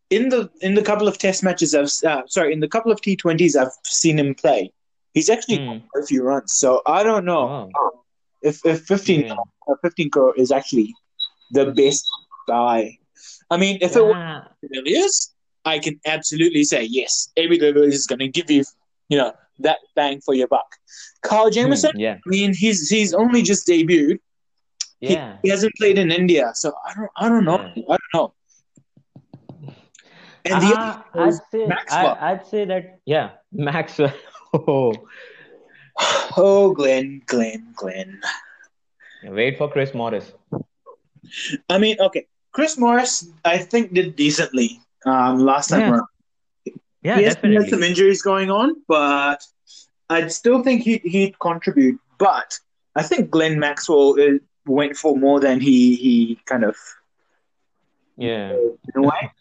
in 0.09 0.29
the 0.29 0.49
in 0.61 0.75
the 0.75 0.81
couple 0.81 1.07
of 1.07 1.17
test 1.17 1.43
matches 1.43 1.73
I've 1.73 1.91
uh, 2.09 2.23
sorry 2.27 2.53
in 2.53 2.59
the 2.59 2.67
couple 2.67 2.91
of 2.91 3.01
T20s 3.01 3.55
I've 3.55 3.71
seen 3.83 4.19
him 4.19 4.35
play, 4.35 4.71
he's 5.13 5.29
actually 5.29 5.59
mm. 5.59 5.83
a 5.95 6.05
few 6.05 6.23
runs. 6.23 6.53
So 6.53 6.81
I 6.85 7.03
don't 7.03 7.25
know 7.25 7.69
if 8.41 8.65
if 8.65 8.81
15 8.81 9.25
yeah. 9.25 9.33
uh, 9.69 9.75
15 9.81 10.09
crore 10.09 10.35
is 10.35 10.51
actually 10.51 10.93
the 11.51 11.71
best 11.71 12.07
guy. 12.47 12.97
I 13.49 13.57
mean, 13.57 13.79
if 13.81 13.95
yeah. 13.95 14.01
it 14.01 14.05
was 14.05 14.43
Villiers, 14.71 15.33
I 15.65 15.79
can 15.79 15.99
absolutely 16.05 16.63
say 16.63 16.83
yes. 16.83 17.29
Every 17.35 17.57
Villiers 17.57 17.95
is 17.95 18.07
going 18.07 18.19
to 18.19 18.27
give 18.27 18.49
you, 18.49 18.63
you 19.09 19.17
know, 19.17 19.33
that 19.59 19.79
bang 19.95 20.21
for 20.21 20.33
your 20.33 20.47
buck. 20.47 20.75
Carl 21.21 21.49
Jamieson, 21.49 21.91
mm, 21.91 21.99
yeah. 21.99 22.17
I 22.25 22.29
mean, 22.29 22.53
he's 22.53 22.89
he's 22.89 23.13
only 23.13 23.41
just 23.41 23.67
debuted. 23.67 24.19
Yeah, 25.01 25.37
he, 25.41 25.47
he, 25.47 25.49
hasn't 25.49 25.73
played 25.77 25.97
in 25.97 26.11
India, 26.11 26.51
so 26.53 26.73
I 26.85 26.93
don't 26.93 27.09
I 27.17 27.29
don't 27.29 27.45
know. 27.45 27.71
Yeah. 27.75 27.83
I 27.89 27.97
don't 27.97 28.13
know. 28.13 28.33
And 30.45 30.63
the 30.63 30.79
uh, 30.79 31.01
I'd 31.13 31.33
say 31.51 31.65
Maxwell. 31.67 32.17
I, 32.19 32.33
would 32.33 32.47
say 32.47 32.65
that 32.65 32.99
yeah, 33.05 33.31
Maxwell. 33.51 34.13
oh. 34.53 34.93
oh, 36.37 36.73
Glenn, 36.73 37.21
Glenn, 37.25 37.73
Glenn. 37.75 38.21
Wait 39.23 39.57
for 39.57 39.69
Chris 39.69 39.93
Morris. 39.93 40.33
I 41.69 41.77
mean, 41.77 41.97
okay, 41.99 42.27
Chris 42.51 42.77
Morris, 42.77 43.29
I 43.45 43.57
think 43.57 43.93
did 43.93 44.15
decently 44.15 44.79
um, 45.05 45.39
last 45.39 45.69
time 45.69 45.81
yeah. 45.81 45.91
around. 45.91 46.07
Yeah, 47.01 47.17
he 47.17 47.23
has, 47.23 47.35
definitely. 47.35 47.63
had 47.63 47.69
some 47.69 47.83
injuries 47.83 48.21
going 48.21 48.51
on, 48.51 48.75
but 48.87 49.45
I'd 50.09 50.31
still 50.31 50.63
think 50.63 50.81
he, 50.81 50.97
he'd 50.97 51.39
contribute. 51.39 51.99
But 52.17 52.59
I 52.95 53.03
think 53.03 53.29
Glenn 53.29 53.59
Maxwell 53.59 54.15
is, 54.15 54.41
went 54.65 54.97
for 54.97 55.15
more 55.15 55.39
than 55.39 55.61
he 55.61 55.95
he 55.95 56.39
kind 56.45 56.63
of 56.63 56.75
yeah 58.17 58.51
in 58.51 58.81
a 58.95 59.01
way. 59.01 59.31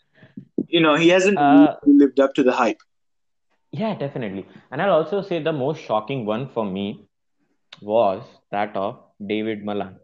you 0.69 0.81
know, 0.81 0.95
he 0.95 1.09
hasn't 1.09 1.39
uh, 1.39 1.77
lived 1.85 2.21
up 2.21 2.35
to 2.35 2.43
the 2.43 2.53
hype. 2.53 2.81
Yeah, 3.73 3.95
definitely. 3.95 4.47
And 4.71 4.81
I'll 4.83 4.93
also 4.93 5.21
say 5.23 5.43
the 5.43 5.53
most 5.53 5.81
shocking 5.81 6.25
one 6.25 6.49
for 6.49 6.65
me 6.65 7.07
was 7.81 8.23
that 8.51 8.77
of 8.77 8.99
David 9.27 9.65
Malan. 9.65 9.99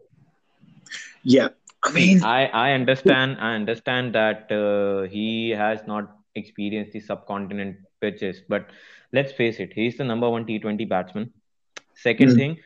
Yeah, 1.23 1.49
I 1.83 1.91
mean, 1.91 2.15
I 2.23 2.45
I 2.47 2.71
understand. 2.71 3.37
I 3.39 3.53
understand 3.55 4.13
that 4.15 4.51
uh, 4.51 5.07
he 5.09 5.49
has 5.51 5.85
not 5.87 6.09
experienced 6.35 6.93
the 6.93 6.99
subcontinent 6.99 7.77
pitches, 8.01 8.41
but 8.49 8.67
let's 9.13 9.31
face 9.33 9.59
it, 9.59 9.73
he's 9.73 9.97
the 9.97 10.03
number 10.03 10.29
one 10.29 10.45
T20 10.45 10.85
batsman. 10.85 11.31
2nd 11.95 12.33
mm 12.33 12.35
thing, 12.35 12.57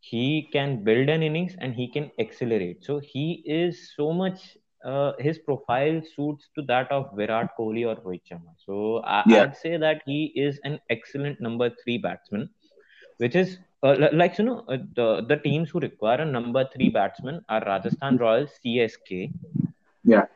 he 0.00 0.48
can 0.52 0.82
build 0.84 1.08
an 1.08 1.22
innings 1.22 1.54
and 1.58 1.74
he 1.74 1.88
can 1.88 2.10
accelerate. 2.18 2.84
So 2.84 2.98
he 3.00 3.42
is 3.46 3.92
so 3.96 4.12
much. 4.12 4.56
Uh, 4.84 5.12
his 5.18 5.38
profile 5.38 6.02
suits 6.16 6.48
to 6.56 6.62
that 6.62 6.90
of 6.90 7.10
Virat 7.16 7.50
Kohli 7.56 7.86
or 7.86 7.94
Rohit 8.02 8.22
Sharma. 8.28 8.52
So 8.66 8.98
I, 9.04 9.22
yeah. 9.26 9.42
I'd 9.44 9.56
say 9.56 9.76
that 9.76 10.02
he 10.04 10.32
is 10.34 10.58
an 10.64 10.80
excellent 10.90 11.40
number 11.40 11.70
three 11.82 11.98
batsman, 11.98 12.50
which 13.18 13.36
is 13.36 13.58
uh, 13.84 14.08
like 14.12 14.38
you 14.38 14.44
know 14.44 14.64
uh, 14.68 14.78
the 14.96 15.24
the 15.28 15.36
teams 15.36 15.70
who 15.70 15.80
require 15.80 16.20
a 16.22 16.24
number 16.24 16.68
three 16.74 16.88
batsman 16.88 17.44
are 17.48 17.62
Rajasthan 17.64 18.16
Royals, 18.16 18.50
CSK, 18.64 19.32
yeah, 20.04 20.26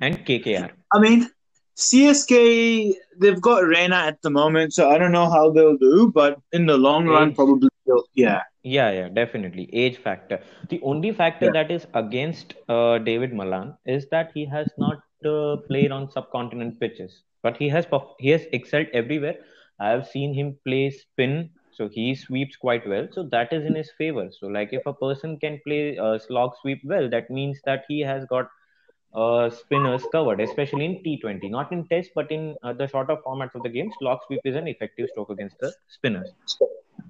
and 0.00 0.24
KKR. 0.26 0.70
I 0.92 0.98
mean, 0.98 1.28
CSK 1.76 2.92
they've 3.18 3.40
got 3.40 3.64
Raina 3.64 4.08
at 4.08 4.20
the 4.22 4.30
moment, 4.30 4.74
so 4.74 4.90
I 4.90 4.98
don't 4.98 5.12
know 5.12 5.30
how 5.30 5.50
they'll 5.50 5.78
do, 5.78 6.10
but 6.14 6.38
in 6.52 6.66
the 6.66 6.76
long 6.76 7.06
run, 7.06 7.34
probably 7.34 7.68
they'll, 7.90 8.04
yeah. 8.14 8.42
Yeah, 8.62 8.90
yeah, 8.90 9.08
definitely. 9.08 9.68
Age 9.72 9.98
factor. 9.98 10.40
The 10.68 10.80
only 10.82 11.12
factor 11.12 11.46
yeah. 11.46 11.52
that 11.52 11.70
is 11.70 11.86
against 11.94 12.54
uh, 12.68 12.98
David 12.98 13.32
Malan 13.32 13.74
is 13.86 14.06
that 14.10 14.30
he 14.34 14.44
has 14.46 14.68
not 14.78 14.98
uh, 15.24 15.56
played 15.68 15.92
on 15.92 16.10
subcontinent 16.10 16.78
pitches, 16.80 17.22
but 17.42 17.56
he 17.56 17.68
has 17.68 17.86
he 18.18 18.30
has 18.30 18.46
excelled 18.52 18.86
everywhere. 18.92 19.36
I 19.78 19.88
have 19.88 20.06
seen 20.06 20.34
him 20.34 20.58
play 20.64 20.90
spin 20.90 21.50
so 21.80 21.88
he 21.88 22.14
sweeps 22.14 22.56
quite 22.56 22.86
well. 22.86 23.08
So 23.10 23.22
that 23.32 23.52
is 23.54 23.64
in 23.64 23.74
his 23.74 23.90
favor. 23.96 24.28
So 24.38 24.48
like 24.48 24.72
if 24.72 24.82
a 24.86 24.92
person 24.92 25.38
can 25.38 25.60
play 25.66 25.96
uh, 25.96 26.18
slog 26.18 26.52
sweep 26.60 26.82
well, 26.84 27.08
that 27.08 27.30
means 27.30 27.58
that 27.64 27.84
he 27.88 28.00
has 28.00 28.26
got 28.26 28.48
uh, 29.14 29.48
spinners 29.48 30.04
covered, 30.12 30.40
especially 30.40 30.84
in 30.84 31.02
T20, 31.02 31.50
not 31.50 31.72
in 31.72 31.86
Test, 31.88 32.10
but 32.14 32.30
in 32.30 32.54
uh, 32.62 32.74
the 32.74 32.86
shorter 32.86 33.16
formats 33.26 33.54
of 33.54 33.62
the 33.62 33.70
game. 33.70 33.90
Slog 33.98 34.20
sweep 34.26 34.40
is 34.44 34.56
an 34.56 34.68
effective 34.68 35.08
stroke 35.10 35.30
against 35.30 35.58
the 35.58 35.72
spinners. 35.88 36.28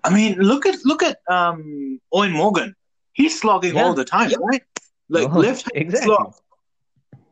I 0.04 0.10
mean, 0.10 0.38
look 0.38 0.66
at 0.66 0.76
look 0.84 1.02
at 1.02 1.18
um, 1.28 2.00
Eoin 2.12 2.32
Morgan. 2.32 2.74
He's 3.12 3.40
slogging 3.40 3.74
yeah. 3.74 3.84
all 3.84 3.94
the 3.94 4.04
time, 4.04 4.30
right? 4.40 4.62
Like 5.08 5.28
oh, 5.28 5.38
left 5.38 5.70
exactly. 5.74 6.06
slog. 6.06 6.34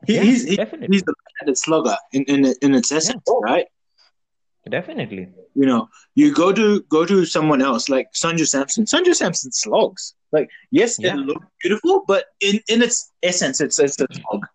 He, 0.07 0.15
yeah, 0.15 0.23
he's, 0.23 0.57
definitely. 0.57 0.89
he's 0.95 1.03
the 1.03 1.15
left-handed 1.25 1.59
slugger 1.59 1.97
in 2.13 2.25
in, 2.25 2.55
in 2.63 2.75
its 2.75 2.91
essence, 2.93 3.23
yeah. 3.27 3.53
right? 3.53 3.67
Definitely. 4.69 5.29
You 5.55 5.67
know, 5.67 5.89
you 6.15 6.35
go 6.35 6.53
to 6.53 6.83
go 6.83 7.07
to 7.07 7.25
someone 7.25 7.63
else 7.63 7.89
like 7.89 8.09
Sanju 8.13 8.47
Samson. 8.47 8.85
Sanju 8.85 9.15
Samson 9.15 9.51
slogs. 9.53 10.15
Like, 10.31 10.51
yes, 10.71 10.99
yeah. 10.99 11.15
it 11.15 11.21
looks 11.21 11.47
beautiful, 11.63 12.05
but 12.07 12.27
in, 12.41 12.61
in 12.69 12.83
its 12.83 13.11
essence, 13.23 13.63
it's, 13.63 13.79
it's 13.79 13.99
a 13.99 14.07
slog. 14.13 14.47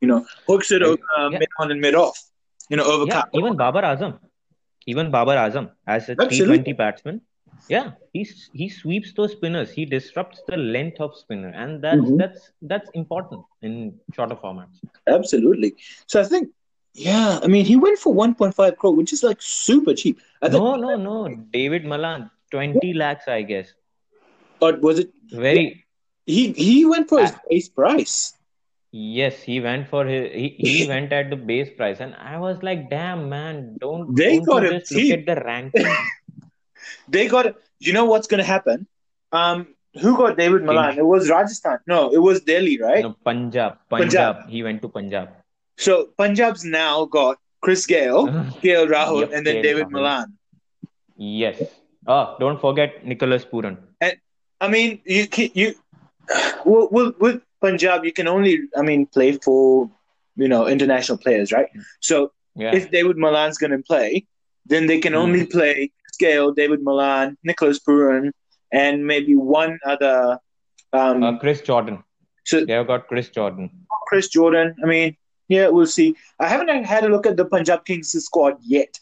You 0.00 0.08
know, 0.08 0.26
hooks 0.48 0.72
it 0.72 0.82
over 0.82 1.00
uh, 1.16 1.28
yeah. 1.30 1.38
mid 1.38 1.48
on 1.60 1.70
and 1.70 1.80
mid 1.80 1.94
off. 1.94 2.20
You 2.68 2.76
know, 2.76 2.84
over 2.84 3.06
yeah, 3.06 3.22
even 3.34 3.56
Babar 3.56 3.82
Azam, 3.82 4.18
even 4.86 5.12
Babar 5.12 5.36
Azam 5.36 5.70
as 5.86 6.08
a 6.08 6.16
T 6.16 6.44
Twenty 6.44 6.72
batsman, 6.72 7.20
yeah, 7.68 7.92
he 8.12 8.28
he 8.52 8.68
sweeps 8.68 9.12
those 9.12 9.32
spinners. 9.32 9.70
He 9.70 9.84
disrupts 9.84 10.42
the 10.48 10.56
length 10.56 11.00
of 11.00 11.16
spinner, 11.16 11.48
and 11.48 11.82
that's 11.82 11.98
mm-hmm. 11.98 12.16
that's 12.16 12.52
that's 12.62 12.90
important 12.94 13.44
in 13.62 13.98
shorter 14.14 14.36
formats. 14.36 14.80
Absolutely. 15.06 15.76
So 16.06 16.20
I 16.20 16.24
think 16.24 16.50
yeah, 16.94 17.40
I 17.42 17.46
mean, 17.46 17.64
he 17.64 17.76
went 17.76 17.98
for 17.98 18.14
1.5 18.14 18.76
crore, 18.76 18.94
which 18.94 19.12
is 19.12 19.22
like 19.22 19.40
super 19.40 19.94
cheap. 19.94 20.20
I 20.42 20.48
no, 20.48 20.76
no, 20.76 20.96
no. 20.96 21.34
David 21.50 21.84
Malan, 21.84 22.30
20 22.50 22.92
lakhs, 22.92 23.28
I 23.28 23.42
guess. 23.42 23.72
Or 24.60 24.76
was 24.76 24.98
it 24.98 25.10
very? 25.30 25.84
He 26.26 26.52
he 26.52 26.84
went 26.84 27.08
for 27.08 27.20
his 27.20 27.32
base 27.48 27.68
price. 27.68 28.34
Yes, 28.92 29.42
he 29.42 29.58
went 29.60 29.88
for 29.88 30.04
his. 30.04 30.30
He, 30.32 30.54
he 30.58 30.88
went 30.92 31.12
at 31.12 31.30
the 31.30 31.36
base 31.36 31.70
price, 31.76 31.98
and 32.00 32.14
I 32.14 32.38
was 32.38 32.62
like, 32.62 32.90
"Damn, 32.90 33.28
man! 33.28 33.76
Don't 33.80 34.14
they 34.14 34.36
don't 34.36 34.44
got 34.44 34.62
just 34.70 34.92
look 34.92 35.18
at 35.18 35.26
the 35.26 35.42
ranking." 35.44 35.86
they 37.08 37.28
got. 37.28 37.54
You 37.78 37.92
know 37.92 38.04
what's 38.04 38.26
gonna 38.26 38.44
happen? 38.44 38.86
Um, 39.32 39.74
who 40.00 40.16
got 40.16 40.36
David 40.36 40.62
Malan? 40.62 40.98
It 40.98 41.04
was 41.04 41.28
Rajasthan. 41.28 41.80
No, 41.86 42.12
it 42.12 42.18
was 42.18 42.40
Delhi, 42.42 42.80
right? 42.80 43.02
No, 43.02 43.16
Punjab. 43.24 43.78
Punjab. 43.88 44.36
Punjab. 44.36 44.48
He 44.48 44.62
went 44.62 44.82
to 44.82 44.88
Punjab. 44.88 45.28
So 45.76 46.10
Punjab's 46.16 46.64
now 46.64 47.04
got 47.06 47.38
Chris 47.60 47.86
Gayle, 47.86 48.26
KL 48.62 48.88
Rahul, 48.88 49.20
yep, 49.20 49.32
and 49.32 49.46
then 49.46 49.56
Gayle 49.56 49.62
David 49.62 49.86
Rahul. 49.86 49.92
Malan. 49.92 50.38
Yes. 51.16 51.62
Oh, 52.06 52.36
don't 52.40 52.60
forget 52.60 53.04
Nicholas 53.06 53.44
Pooran. 53.44 53.78
And 54.00 54.16
I 54.60 54.68
mean, 54.68 55.00
you 55.04 55.28
you 55.54 55.74
with, 56.64 57.14
with 57.18 57.42
Punjab, 57.60 58.04
you 58.04 58.12
can 58.12 58.28
only 58.28 58.68
I 58.76 58.82
mean 58.82 59.06
play 59.06 59.32
for 59.32 59.90
you 60.36 60.48
know 60.48 60.66
international 60.66 61.18
players, 61.18 61.52
right? 61.52 61.68
So 62.00 62.32
yeah. 62.56 62.74
if 62.74 62.90
David 62.90 63.16
Malan's 63.16 63.58
going 63.58 63.72
to 63.72 63.82
play, 63.82 64.26
then 64.66 64.86
they 64.86 64.98
can 64.98 65.12
mm. 65.12 65.22
only 65.24 65.46
play 65.46 65.92
Gayle, 66.22 66.52
David 66.60 66.82
Malan, 66.88 67.36
Nicholas 67.50 67.78
Pooran, 67.88 68.30
and 68.72 69.06
maybe 69.12 69.34
one 69.34 69.78
other. 69.92 70.38
Um, 70.92 71.22
uh, 71.22 71.38
Chris 71.38 71.60
Jordan. 71.68 72.02
So 72.44 72.64
they've 72.64 72.86
got 72.86 73.08
Chris 73.08 73.28
Jordan. 73.38 73.70
Chris 74.08 74.28
Jordan. 74.28 74.74
I 74.82 74.86
mean, 74.86 75.16
yeah, 75.48 75.68
we'll 75.68 75.92
see. 75.98 76.16
I 76.38 76.48
haven't 76.48 76.84
had 76.84 77.04
a 77.04 77.08
look 77.08 77.26
at 77.26 77.36
the 77.36 77.44
Punjab 77.44 77.84
Kings 77.84 78.12
squad 78.24 78.56
yet. 78.62 78.98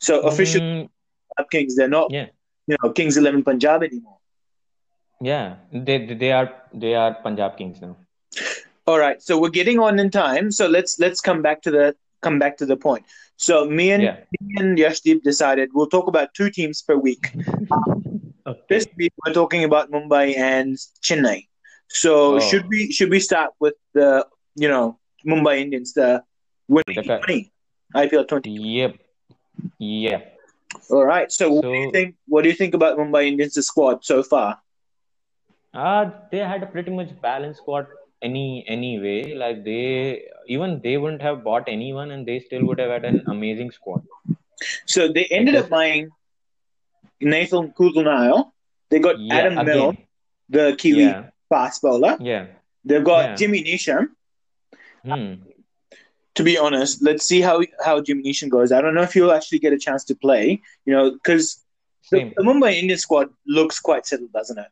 So 0.00 0.20
official 0.20 0.60
mm. 0.60 0.88
Punjab 1.36 1.50
Kings, 1.50 1.76
they're 1.76 1.94
not. 1.98 2.10
Yeah. 2.12 2.26
you 2.66 2.76
know 2.82 2.92
Kings 2.92 3.16
Eleven 3.16 3.42
Punjab 3.42 3.82
anymore. 3.82 4.18
Yeah, 5.20 5.56
they 5.72 5.98
they 6.22 6.32
are 6.32 6.48
they 6.74 6.94
are 6.94 7.14
Punjab 7.14 7.56
Kings 7.56 7.80
now. 7.80 7.96
All 8.86 8.98
right, 8.98 9.20
so 9.22 9.38
we're 9.40 9.56
getting 9.60 9.78
on 9.80 9.98
in 9.98 10.10
time. 10.10 10.50
So 10.50 10.68
let's 10.68 10.98
let's 11.04 11.20
come 11.20 11.42
back 11.42 11.62
to 11.62 11.70
the 11.70 11.96
come 12.26 12.38
back 12.42 12.56
to 12.60 12.66
the 12.72 12.76
point. 12.86 13.04
So 13.46 13.54
me 13.78 13.86
and 13.94 14.02
Yeah. 14.02 14.16
me 14.40 14.54
and 14.62 14.78
Yashdeep 14.84 15.22
decided 15.30 15.70
we'll 15.74 15.92
talk 15.96 16.06
about 16.12 16.34
two 16.38 16.48
teams 16.58 16.82
per 16.88 16.96
week. 17.08 17.24
Okay. 18.50 18.62
This 18.72 18.84
week 18.98 19.12
we're 19.20 19.34
talking 19.34 19.62
about 19.68 19.90
Mumbai 19.94 20.24
and 20.38 20.76
Chennai. 21.06 21.38
So 22.02 22.10
Oh. 22.36 22.38
should 22.48 22.68
we 22.72 22.80
should 22.96 23.10
we 23.14 23.18
start 23.28 23.50
with 23.64 23.74
the 23.98 24.10
you 24.64 24.68
know 24.72 24.84
Mumbai 25.30 25.54
Indians 25.64 25.94
the 25.98 26.10
winning 26.74 26.94
The- 27.00 27.18
twenty 27.24 27.40
IPL 28.02 28.22
twenty? 28.32 28.52
Yep. 28.76 28.92
Yep. 29.80 30.22
All 30.94 31.04
right. 31.04 31.32
So, 31.38 31.44
what 31.54 31.66
do 31.66 31.72
you 31.82 31.90
think? 31.96 32.14
What 32.34 32.42
do 32.46 32.48
you 32.52 32.58
think 32.62 32.74
about 32.78 32.92
Mumbai 33.02 33.22
Indians' 33.32 33.66
squad 33.66 34.04
so 34.10 34.22
far? 34.22 34.48
Uh, 35.74 36.04
they 36.30 36.38
had 36.52 36.62
a 36.62 36.70
pretty 36.76 36.92
much 37.00 37.10
balanced 37.20 37.60
squad 37.66 37.86
any 38.22 38.64
anyway. 38.66 39.34
Like 39.34 39.64
they 39.64 40.24
even 40.48 40.80
they 40.82 40.96
wouldn't 40.96 41.22
have 41.22 41.44
bought 41.44 41.64
anyone 41.68 42.10
and 42.10 42.26
they 42.26 42.40
still 42.40 42.64
would 42.66 42.78
have 42.78 42.90
had 42.90 43.04
an 43.04 43.22
amazing 43.26 43.70
squad. 43.70 44.02
So 44.86 45.12
they 45.12 45.24
ended 45.26 45.54
up 45.54 45.68
buying 45.68 46.10
Nathan 47.20 47.72
Coulter-Nile. 47.72 48.52
They 48.90 48.98
got 49.00 49.18
Yeah, 49.18 49.34
Adam 49.34 49.58
again. 49.58 49.76
Milne, 49.76 49.98
the 50.48 50.74
Kiwi 50.78 51.02
Yeah. 51.02 51.30
fast 51.48 51.82
bowler. 51.82 52.16
Yeah. 52.20 52.46
They've 52.84 53.04
got 53.04 53.30
Yeah. 53.30 53.34
Jimmy 53.34 53.64
Neesham. 53.64 54.08
Hmm. 55.04 55.34
To 56.36 56.42
be 56.42 56.58
honest, 56.58 57.02
let's 57.02 57.24
see 57.24 57.40
how 57.40 57.62
how 57.84 58.00
Jimmy 58.00 58.22
Neesham 58.24 58.48
goes. 58.50 58.70
I 58.72 58.80
don't 58.82 58.94
know 58.94 59.02
if 59.02 59.12
he'll 59.14 59.32
actually 59.32 59.58
get 59.58 59.72
a 59.72 59.78
chance 59.78 60.04
to 60.04 60.14
play. 60.14 60.60
You 60.84 60.92
know, 60.92 61.10
because 61.12 61.64
the, 62.10 62.32
the 62.36 62.42
Mumbai 62.42 62.74
Indian 62.74 62.98
squad 62.98 63.30
looks 63.46 63.80
quite 63.80 64.06
settled, 64.06 64.32
doesn't 64.32 64.58
it? 64.58 64.68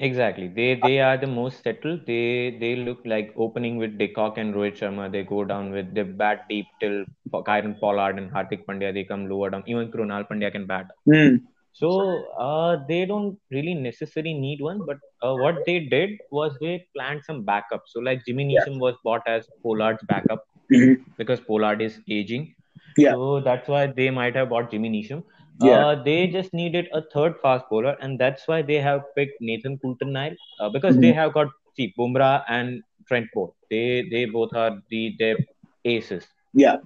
Exactly. 0.00 0.46
They 0.48 0.74
they 0.82 1.00
are 1.00 1.16
the 1.16 1.26
most 1.26 1.62
settled. 1.64 2.06
They 2.06 2.56
they 2.60 2.76
look 2.76 3.00
like 3.04 3.32
opening 3.36 3.78
with 3.78 3.98
de 3.98 4.08
Kock 4.08 4.38
and 4.38 4.54
Rohit 4.54 4.76
Sharma. 4.80 5.10
They 5.10 5.22
go 5.24 5.44
down 5.44 5.70
with 5.72 5.92
they 5.94 6.02
bat 6.04 6.44
deep 6.48 6.66
till 6.80 7.04
Kieron 7.32 7.78
Pollard 7.80 8.18
and 8.18 8.30
Hardik 8.30 8.64
Pandya. 8.66 8.92
They 8.94 9.04
come 9.04 9.28
lower 9.28 9.50
down. 9.50 9.64
Even 9.66 9.90
Krunal 9.90 10.28
Pandya 10.28 10.52
can 10.52 10.66
bat. 10.66 10.86
Hmm. 11.12 11.36
So 11.72 11.90
uh, 12.38 12.76
they 12.88 13.06
don't 13.06 13.38
really 13.50 13.74
necessarily 13.74 14.34
need 14.34 14.60
one, 14.60 14.80
but 14.86 14.98
uh, 15.22 15.34
what 15.34 15.64
they 15.66 15.80
did 15.80 16.10
was 16.30 16.56
they 16.60 16.86
planned 16.96 17.22
some 17.24 17.44
backup. 17.44 17.82
So 17.86 18.00
like 18.00 18.24
Jimmy 18.24 18.46
Neesham 18.52 18.78
was 18.78 18.94
bought 19.04 19.26
as 19.26 19.48
Pollard's 19.62 20.02
backup 20.08 20.44
Mhm. 20.72 20.96
because 21.16 21.40
Pollard 21.40 21.82
is 21.82 22.00
aging. 22.08 22.54
Yeah. 22.96 23.12
So 23.12 23.40
that's 23.40 23.68
why 23.68 23.86
they 23.86 24.10
might 24.10 24.34
have 24.36 24.48
bought 24.48 24.70
Jimmy 24.70 24.90
Neesham. 24.90 25.22
Yeah. 25.60 25.86
Uh, 25.86 26.02
they 26.02 26.26
just 26.28 26.52
needed 26.54 26.88
a 26.92 27.02
third 27.12 27.36
fast 27.42 27.64
bowler, 27.70 27.96
and 28.00 28.18
that's 28.18 28.46
why 28.46 28.62
they 28.62 28.76
have 28.76 29.02
picked 29.16 29.40
Nathan 29.40 29.78
Coulter-Nile 29.78 30.34
uh, 30.60 30.68
because 30.68 30.98
they 30.98 31.12
have 31.12 31.32
got 31.32 31.48
see 31.76 31.92
Bumrah 31.98 32.44
and 32.48 32.82
Trent 33.08 33.26
Boult. 33.34 33.54
They 33.70 34.08
they 34.10 34.24
both 34.26 34.54
are 34.54 34.80
the 34.90 35.14
their 35.18 35.36
aces. 35.84 36.26
Yeah. 36.54 36.76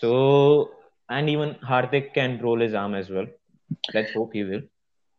So 0.00 0.70
and 1.08 1.28
even 1.28 1.54
Hardik 1.56 2.14
can 2.14 2.40
roll 2.42 2.60
his 2.60 2.74
arm 2.74 2.94
as 2.94 3.10
well. 3.10 3.26
Let's 3.94 4.12
hope 4.12 4.32
he 4.32 4.44
will. 4.44 4.62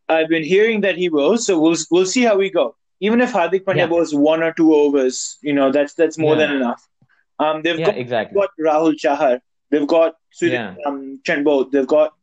I've 0.10 0.30
been 0.30 0.44
hearing 0.44 0.82
that 0.82 0.98
he 0.98 1.10
will, 1.10 1.38
so 1.38 1.60
we'll 1.60 1.78
we'll 1.92 2.06
see 2.06 2.24
how 2.24 2.38
we 2.38 2.50
go. 2.50 2.76
Even 3.00 3.22
if 3.22 3.34
Hardik 3.34 3.64
Pandya 3.66 3.78
Yeah. 3.86 3.86
bowls 3.88 4.16
one 4.16 4.42
or 4.42 4.54
two 4.54 4.74
overs, 4.74 5.38
you 5.42 5.54
know 5.54 5.72
that's 5.72 5.94
that's 5.94 6.18
more 6.18 6.36
Yeah. 6.36 6.48
than 6.48 6.56
enough. 6.58 6.88
Um, 7.40 7.62
they've 7.62 7.80
Yeah, 7.80 7.88
got, 7.88 7.98
exactly. 7.98 8.40
got 8.40 8.50
Rahul 8.60 8.94
Chahar, 9.06 9.40
they've 9.70 9.88
got 9.88 10.16
Sudip, 10.40 10.52
Yeah. 10.52 10.76
um, 10.86 11.20
Boult, 11.26 11.72
they've 11.72 11.88
got 11.88 12.14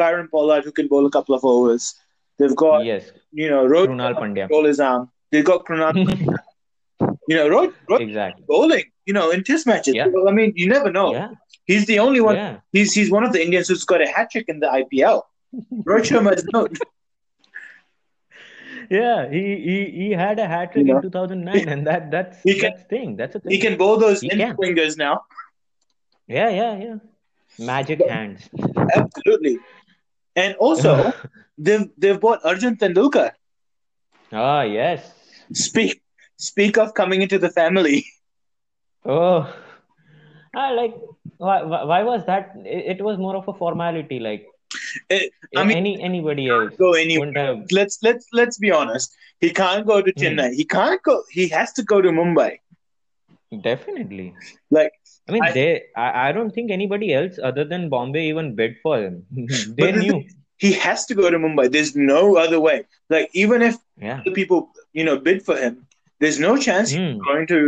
Kieron 0.00 0.30
Pollard 0.30 0.64
who 0.64 0.72
can 0.72 0.86
bowl 0.88 1.06
a 1.06 1.10
couple 1.10 1.34
of 1.34 1.44
overs. 1.44 1.94
They've 2.38 2.54
got 2.64 2.84
Yes, 2.84 3.10
you 3.32 3.48
know 3.50 3.62
Rohit 3.72 3.88
Krunal 3.88 4.14
Pandya. 4.22 4.48
roll 4.50 4.64
his 4.64 4.80
arm. 4.80 5.10
They've 5.30 5.44
got 5.52 5.64
Krunal. 5.66 5.94
you 7.28 7.36
know 7.36 7.48
Rohit, 7.54 7.72
Rohit 7.90 8.00
exactly. 8.08 8.44
bowling. 8.48 8.84
You 9.06 9.14
know 9.14 9.30
in 9.30 9.42
Test 9.44 9.66
matches. 9.66 9.94
Yeah. 9.94 10.08
I 10.28 10.32
mean 10.40 10.52
you 10.56 10.68
never 10.68 10.90
know. 10.98 11.12
Yeah, 11.12 11.30
He's 11.66 11.86
the 11.86 11.98
only 11.98 12.20
one. 12.28 12.36
yeah. 12.36 12.60
He's 12.72 12.92
he's 12.92 13.10
one 13.10 13.24
of 13.24 13.32
the 13.32 13.42
Indians 13.44 13.68
who's 13.68 13.84
got 13.84 14.00
a 14.02 14.06
hat 14.18 14.30
trick 14.30 14.48
in 14.48 14.60
the 14.60 14.68
IPL. 14.80 15.22
Rohit 15.88 16.06
Sharma 16.12 16.34
is 16.36 16.44
no. 16.52 16.68
Yeah, 18.90 19.28
he, 19.30 19.40
he 19.68 19.76
he 20.00 20.10
had 20.12 20.38
a 20.38 20.46
hat 20.46 20.72
trick 20.72 20.86
know, 20.86 20.96
in 20.96 21.02
2009, 21.02 21.68
and 21.68 21.86
that 21.86 22.10
that's 22.10 22.40
he 22.42 22.54
can- 22.58 22.70
that's 22.72 22.84
thing. 22.88 23.16
That's 23.16 23.34
a 23.34 23.40
thing. 23.40 23.52
He 23.52 23.58
can 23.58 23.76
bowl 23.76 23.98
those 23.98 24.20
He 24.22 24.30
in 24.32 24.38
can. 24.38 24.54
swingers 24.56 24.96
now. 24.96 25.24
Yeah, 26.26 26.48
yeah, 26.48 26.78
yeah. 26.84 26.96
Magic 27.58 28.00
hands. 28.08 28.48
Absolutely. 28.94 29.58
And 30.38 30.54
also, 30.56 31.12
they've 31.58 31.88
they've 31.98 32.20
bought 32.20 32.40
Arjun 32.44 32.76
Tendulkar. 32.76 33.32
Ah, 34.32 34.62
yes. 34.62 35.14
Speak 35.52 36.02
speak 36.36 36.78
of 36.78 36.94
coming 36.94 37.22
into 37.22 37.38
the 37.38 37.50
family. 37.50 38.06
Oh, 39.04 39.48
ah, 40.54 40.70
like 40.72 40.94
why, 41.38 41.62
why 41.62 42.02
was 42.02 42.24
that? 42.26 42.52
It, 42.64 42.98
it 42.98 43.04
was 43.04 43.18
more 43.18 43.36
of 43.36 43.48
a 43.48 43.54
formality. 43.54 44.18
Like 44.20 44.46
Eh, 45.10 45.28
I 45.56 45.64
mean, 45.64 45.78
any 45.78 46.02
anybody 46.02 46.48
else 46.50 46.74
go 46.78 46.92
anywhere. 46.94 47.32
have. 47.34 47.66
Let's 47.70 47.98
let's 48.02 48.26
let's 48.32 48.58
be 48.58 48.70
honest. 48.70 49.14
He 49.40 49.50
can't 49.50 49.86
go 49.86 50.02
to 50.02 50.12
Hmm. 50.16 50.20
Chennai. 50.22 50.52
He 50.54 50.64
can't 50.64 51.02
go. 51.02 51.22
He 51.30 51.48
has 51.48 51.72
to 51.74 51.82
go 51.82 52.00
to 52.00 52.10
Mumbai. 52.10 52.58
Definitely. 53.62 54.34
Like 54.70 54.92
I 55.28 55.32
mean, 55.32 55.42
I- 55.42 55.52
they. 55.52 55.82
I, 55.96 56.28
I 56.28 56.32
don't 56.32 56.50
think 56.52 56.70
anybody 56.70 57.12
else 57.14 57.38
other 57.42 57.64
than 57.64 57.88
Bombay 57.88 58.28
even 58.28 58.54
bid 58.54 58.76
for 58.82 58.98
him. 59.00 59.26
they 59.80 59.92
knew. 59.92 60.24
he 60.58 60.72
has 60.72 61.06
to 61.06 61.14
go 61.14 61.30
to 61.30 61.38
Mumbai. 61.38 61.70
There's 61.70 61.94
no 61.94 62.36
other 62.36 62.58
way. 62.60 62.84
Like 63.10 63.30
even 63.32 63.62
if 63.62 63.76
Yeah. 64.00 64.22
the 64.24 64.32
people 64.32 64.70
you 64.92 65.04
know 65.04 65.18
bid 65.18 65.42
for 65.44 65.56
him, 65.56 65.86
there's 66.20 66.38
no 66.40 66.56
chance 66.56 66.90
he's 66.90 66.98
Hmm. 67.00 67.18
going 67.28 67.46
to 67.48 67.58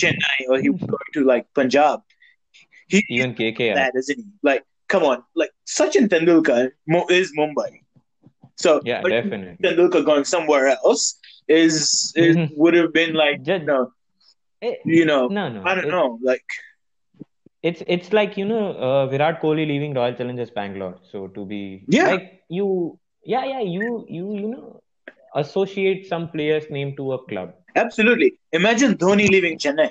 Chennai 0.00 0.38
or 0.48 0.58
he's 0.60 0.80
going 0.94 1.10
to 1.14 1.24
like 1.24 1.46
Punjab. 1.54 2.00
He 2.88 3.04
Even 3.08 3.34
KKR. 3.34 3.74
that, 3.74 3.92
isn't 4.00 4.18
he? 4.18 4.24
Like, 4.42 4.64
come 4.88 5.02
on, 5.04 5.22
like 5.34 5.50
Sachin 5.66 6.08
Tendulkar 6.08 6.70
Mo- 6.86 7.06
is 7.10 7.32
Mumbai. 7.38 7.80
So 8.56 8.80
Yeah, 8.84 9.02
definitely. 9.02 9.56
Tendulkar 9.62 10.04
going 10.04 10.24
somewhere 10.24 10.68
else 10.68 11.18
is, 11.48 12.12
is 12.16 12.36
would 12.56 12.74
have 12.74 12.92
been 12.92 13.14
like 13.14 13.42
Just- 13.42 13.60
you 13.62 13.66
know, 13.66 13.92
Eh, 14.60 14.74
you 14.84 15.04
know 15.04 15.28
No, 15.28 15.48
no. 15.48 15.62
I 15.64 15.74
don't 15.76 15.84
It- 15.86 15.90
know 15.96 16.18
like 16.22 16.42
It's 17.62 17.82
it's 17.86 18.12
like 18.12 18.36
you 18.36 18.44
know 18.44 18.72
uh, 18.74 19.06
Virat 19.06 19.40
Kohli 19.40 19.66
leaving 19.66 19.94
Royal 19.94 20.14
Challengers 20.14 20.50
Bangalore. 20.50 20.98
So 21.02 21.26
to 21.28 21.44
be 21.44 21.88
Yeah. 21.88 22.10
like 22.10 22.42
you, 22.48 22.98
yeah, 23.24 23.44
yeah, 23.44 23.60
you 23.60 24.06
you 24.08 24.34
you 24.36 24.48
know 24.48 24.82
associate 25.34 26.06
some 26.06 26.28
player's 26.30 26.70
name 26.70 26.94
to 26.96 27.12
a 27.12 27.24
club. 27.26 27.54
absolutely. 27.76 28.38
Imagine 28.52 28.94
Dhoni 28.96 29.28
leaving 29.28 29.58
Chennai. 29.58 29.90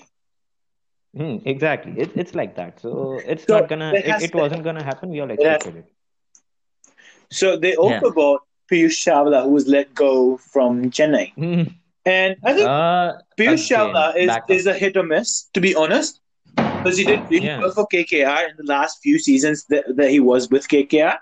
Hmm, 1.15 1.38
exactly. 1.45 1.93
It's 1.97 2.13
it's 2.15 2.36
like 2.36 2.56
that. 2.56 2.80
So 2.80 3.23
it's 3.25 3.47
So, 3.47 3.56
not 3.56 3.67
gonna. 3.69 3.99
it 3.99 4.06
It, 4.06 4.21
it 4.21 4.36
wasn't 4.36 4.63
gonna 4.63 4.84
happen. 4.84 5.10
We 5.10 5.19
all 5.21 5.32
It 5.38 5.45
expected 5.45 5.75
it. 5.75 5.91
So 7.32 7.58
they 7.58 7.75
also 7.75 8.12
bought 8.12 8.41
Piyush 8.71 9.06
Chawla, 9.06 9.43
who 9.43 9.51
was 9.51 9.67
let 9.67 9.93
go 9.93 10.38
from 10.38 10.91
Chennai, 10.91 11.34
Hmm. 11.38 11.63
and 12.06 12.36
I 12.45 12.53
think 12.53 12.71
Uh, 12.71 13.13
Piyush 13.39 13.67
Chawla 13.69 14.15
is, 14.17 14.39
is 14.47 14.65
a 14.67 14.73
hit 14.73 14.97
or 14.97 15.03
miss, 15.03 15.49
to 15.53 15.62
be 15.62 15.75
honest, 15.75 16.21
because 16.83 16.97
he 16.97 17.05
did 17.05 17.25
really 17.29 17.45
Yeah. 17.47 17.59
well 17.59 17.71
for 17.71 17.87
KKR 17.87 18.49
in 18.49 18.55
the 18.57 18.63
last 18.63 18.99
few 19.01 19.19
seasons 19.19 19.65
that, 19.65 19.85
that 19.95 20.09
he 20.09 20.19
was 20.19 20.49
with 20.49 20.67
KKR. 20.67 21.17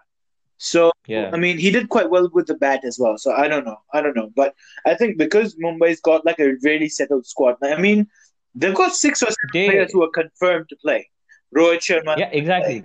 So 0.57 0.91
yeah, 1.07 1.31
I 1.33 1.37
mean, 1.37 1.57
he 1.57 1.69
did 1.69 1.89
quite 1.89 2.09
well 2.09 2.29
with 2.33 2.47
the 2.47 2.55
bat 2.55 2.81
as 2.85 2.97
well. 2.97 3.17
So 3.17 3.33
I 3.33 3.47
don't 3.47 3.65
know. 3.65 3.77
I 3.93 4.01
don't 4.01 4.15
know. 4.15 4.29
But 4.35 4.55
I 4.85 4.93
think 4.95 5.17
because 5.17 5.55
Mumbai's 5.55 5.99
got 6.01 6.25
like 6.25 6.39
a 6.39 6.53
really 6.63 6.87
settled 6.89 7.25
squad, 7.27 7.57
I 7.61 7.79
mean, 7.79 8.07
they've 8.53 8.73
got 8.75 8.93
six 8.95 9.21
or 9.21 9.27
seven 9.27 9.49
They- 9.53 9.67
players 9.69 9.91
who 9.91 10.03
are 10.03 10.09
confirmed 10.09 10.69
to 10.69 10.77
play. 10.77 11.09
Rohit 11.55 11.81
Sharma. 11.87 12.17
yeah, 12.17 12.29
exactly. 12.31 12.83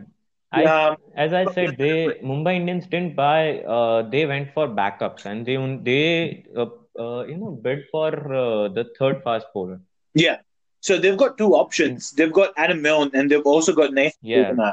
I, 0.52 0.64
um, 0.64 0.96
as 1.14 1.32
I 1.32 1.44
said, 1.52 1.76
they 1.78 2.18
Mumbai 2.24 2.56
Indians 2.56 2.86
didn't 2.88 3.14
buy. 3.14 3.60
Uh, 3.60 4.02
they 4.02 4.26
went 4.26 4.52
for 4.52 4.66
backups 4.66 5.24
and 5.24 5.46
they 5.46 5.56
they 5.88 6.44
uh, 6.56 6.66
uh, 6.98 7.22
you 7.30 7.36
know 7.36 7.52
bid 7.52 7.84
for 7.92 8.08
uh, 8.34 8.66
the 8.68 8.84
third 8.98 9.22
fast 9.22 9.46
bowler. 9.54 9.80
yeah. 10.14 10.38
So 10.80 10.96
they've 10.98 11.16
got 11.16 11.36
two 11.38 11.54
options. 11.54 12.12
They've 12.12 12.32
got 12.32 12.52
Adam 12.56 12.80
Milne 12.82 13.10
and 13.14 13.30
they've 13.30 13.44
also 13.44 13.74
got 13.74 13.92
Nathan 13.92 14.18
Yeah. 14.22 14.72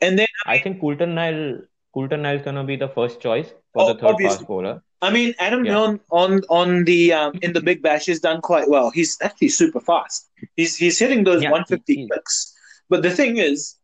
And 0.00 0.18
then, 0.18 0.26
I 0.46 0.58
think 0.58 0.80
Coulter 0.80 1.06
Nile 1.06 1.60
Coulter 1.94 2.16
Nile 2.16 2.36
is 2.36 2.42
gonna 2.42 2.64
be 2.64 2.76
the 2.76 2.88
first 2.88 3.20
choice 3.20 3.48
for 3.72 3.82
Oh, 3.82 3.88
the 3.92 4.00
third 4.00 4.10
obviously. 4.10 4.36
fast 4.38 4.48
bowler. 4.48 4.82
I 5.00 5.10
mean, 5.10 5.34
Adam 5.38 5.64
Yeah. 5.64 5.72
Milne 5.72 6.00
on 6.10 6.42
on 6.48 6.84
the 6.84 7.12
um, 7.12 7.38
in 7.42 7.52
the 7.52 7.60
Big 7.60 7.82
Bash 7.82 8.06
has 8.06 8.20
done 8.20 8.40
quite 8.40 8.68
well. 8.68 8.90
He's 8.90 9.16
actually 9.22 9.48
super 9.48 9.80
fast. 9.80 10.28
He's 10.56 10.76
he's 10.76 10.98
hitting 10.98 11.24
those 11.24 11.42
Yeah, 11.42 11.50
150 11.50 11.94
he- 11.94 12.02
he- 12.02 12.08
clicks. 12.08 12.54
But 12.88 13.02
the 13.02 13.10
thing 13.10 13.36
is, 13.38 13.76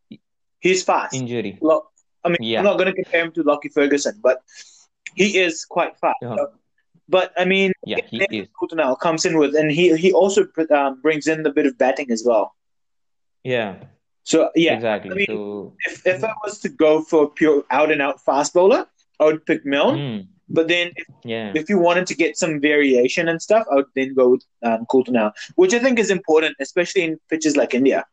he's 0.60 0.82
fast. 0.82 1.14
Injury. 1.14 1.58
Lo- 1.60 1.86
I 2.24 2.28
mean, 2.30 2.38
Yeah. 2.40 2.58
I'm 2.60 2.64
not 2.64 2.78
going 2.78 2.86
to 2.92 2.94
compare 3.02 3.24
him 3.24 3.32
to 3.32 3.42
Lockie 3.42 3.68
Ferguson, 3.68 4.18
but 4.22 4.40
he 5.14 5.38
is 5.38 5.64
quite 5.66 5.96
fast. 5.98 6.16
Uh-huh. 6.22 6.46
But 7.08 7.32
I 7.36 7.44
mean, 7.44 7.72
Yeah, 7.84 7.98
he 8.06 8.18
is. 8.30 8.48
now 8.72 8.94
comes 8.94 9.24
in 9.24 9.36
with, 9.38 9.54
and 9.54 9.70
he 9.70 9.96
he 9.96 10.12
also 10.12 10.46
um, 10.70 11.00
brings 11.02 11.26
in 11.26 11.42
the 11.42 11.50
bit 11.50 11.66
of 11.66 11.76
batting 11.78 12.10
as 12.10 12.22
well. 12.24 12.54
Yeah, 13.42 13.84
So 14.22 14.50
yeah, 14.54 14.74
exactly. 14.74 15.10
I 15.10 15.14
mean- 15.14 15.26
so 15.26 15.74
if 15.86 16.06
if 16.06 16.24
I 16.24 16.32
was 16.42 16.58
to 16.60 16.68
go 16.68 17.02
for 17.02 17.30
pure 17.30 17.62
out 17.70 17.90
and 17.92 18.00
out 18.00 18.24
fast 18.24 18.54
bowler, 18.54 18.86
I 19.20 19.24
would 19.26 19.44
pick 19.44 19.64
Milne. 19.66 19.98
Hmm. 19.98 20.20
But 20.48 20.68
then 20.68 20.92
if, 20.96 21.06
Yeah. 21.24 21.52
if 21.54 21.68
you 21.70 21.78
wanted 21.78 22.06
to 22.08 22.14
get 22.14 22.36
some 22.36 22.60
variation 22.60 23.28
and 23.28 23.40
stuff, 23.40 23.66
I 23.70 23.76
would 23.76 23.90
then 23.94 24.14
go 24.14 24.28
with 24.32 24.44
um, 24.62 24.84
Coulter 24.90 25.12
Nile, 25.12 25.32
which 25.56 25.72
I 25.74 25.78
think 25.78 25.98
is 25.98 26.10
important, 26.10 26.56
especially 26.60 27.02
in 27.02 27.18
pitches 27.30 27.56
like 27.56 27.72
India. 27.74 28.04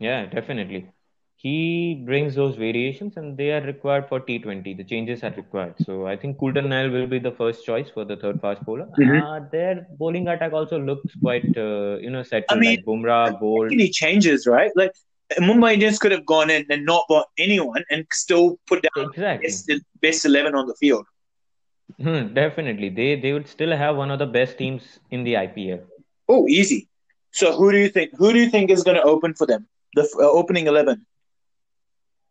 Yeah, 0.00 0.26
definitely. 0.26 0.88
He 1.42 2.02
brings 2.06 2.34
those 2.34 2.56
variations 2.56 3.16
and 3.16 3.36
they 3.36 3.50
are 3.52 3.62
required 3.62 4.06
for 4.08 4.20
T20. 4.20 4.74
The 4.74 4.84
changes 4.84 5.22
are 5.24 5.32
required. 5.36 5.74
So 5.78 6.06
I 6.06 6.16
think 6.16 6.38
Coulter 6.38 6.60
Nile 6.62 6.90
will 6.90 7.06
be 7.06 7.18
the 7.18 7.30
first 7.32 7.64
choice 7.64 7.88
for 7.88 8.04
the 8.04 8.16
third 8.16 8.40
fast 8.40 8.64
bowler. 8.66 8.86
Mhm. 8.98 9.22
Uh, 9.22 9.40
their 9.52 9.86
bowling 9.98 10.28
attack 10.28 10.52
also 10.52 10.78
looks 10.78 11.14
quite, 11.22 11.56
uh, 11.56 11.96
you 12.06 12.10
know, 12.10 12.22
settled. 12.22 12.58
I 12.58 12.60
mean, 12.60 12.70
like 12.76 12.84
Bumrah, 12.84 13.40
Boult. 13.40 13.72
Any 13.72 13.88
changes, 13.88 14.46
right? 14.46 14.70
Like 14.76 14.92
Mumbai 15.38 15.74
Indians 15.74 15.98
could 15.98 16.12
have 16.12 16.26
gone 16.26 16.50
in 16.50 16.66
and 16.68 16.84
not 16.84 17.04
bought 17.08 17.26
anyone 17.38 17.84
and 17.90 18.04
still 18.12 18.58
put 18.66 18.82
down 18.82 19.06
Exactly. 19.08 19.48
best, 19.48 19.72
best 20.02 20.26
eleven 20.26 20.54
on 20.54 20.66
the 20.66 20.74
field. 20.74 21.06
Hmm, 22.00 22.34
definitely. 22.34 22.88
They 22.90 23.14
they 23.20 23.32
would 23.32 23.48
still 23.48 23.76
have 23.76 23.96
one 23.96 24.10
of 24.10 24.18
the 24.18 24.26
best 24.26 24.58
teams 24.58 24.98
in 25.10 25.24
the 25.24 25.36
IPL. 25.36 25.80
Oh, 26.28 26.46
easy. 26.48 26.88
So 27.32 27.52
who 27.56 27.70
do 27.72 27.78
you 27.78 27.88
think? 27.88 28.10
Who 28.18 28.32
do 28.32 28.38
you 28.38 28.50
think 28.50 28.70
is 28.70 28.82
going 28.82 28.96
to 28.96 29.02
open 29.02 29.34
for 29.34 29.46
them? 29.46 29.66
The 29.94 30.02
uh, 30.20 30.30
opening 30.42 30.66
eleven. 30.66 31.06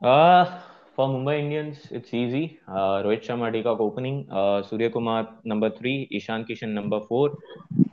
Uh, 0.02 0.62
for 0.96 1.08
Mumbai 1.10 1.40
Indians, 1.40 1.88
it's 1.92 2.14
easy. 2.14 2.60
Uh, 2.68 3.04
Rohit 3.04 3.26
Sharma 3.26 3.52
de 3.52 3.62
Kock 3.64 3.80
opening. 3.80 4.28
Uh, 4.32 4.62
Surya 4.64 4.90
Kumar 4.90 5.30
number 5.44 5.70
three. 5.70 6.08
Ishan 6.12 6.46
Kishan 6.46 6.70
number 6.70 7.02
four. 7.02 7.38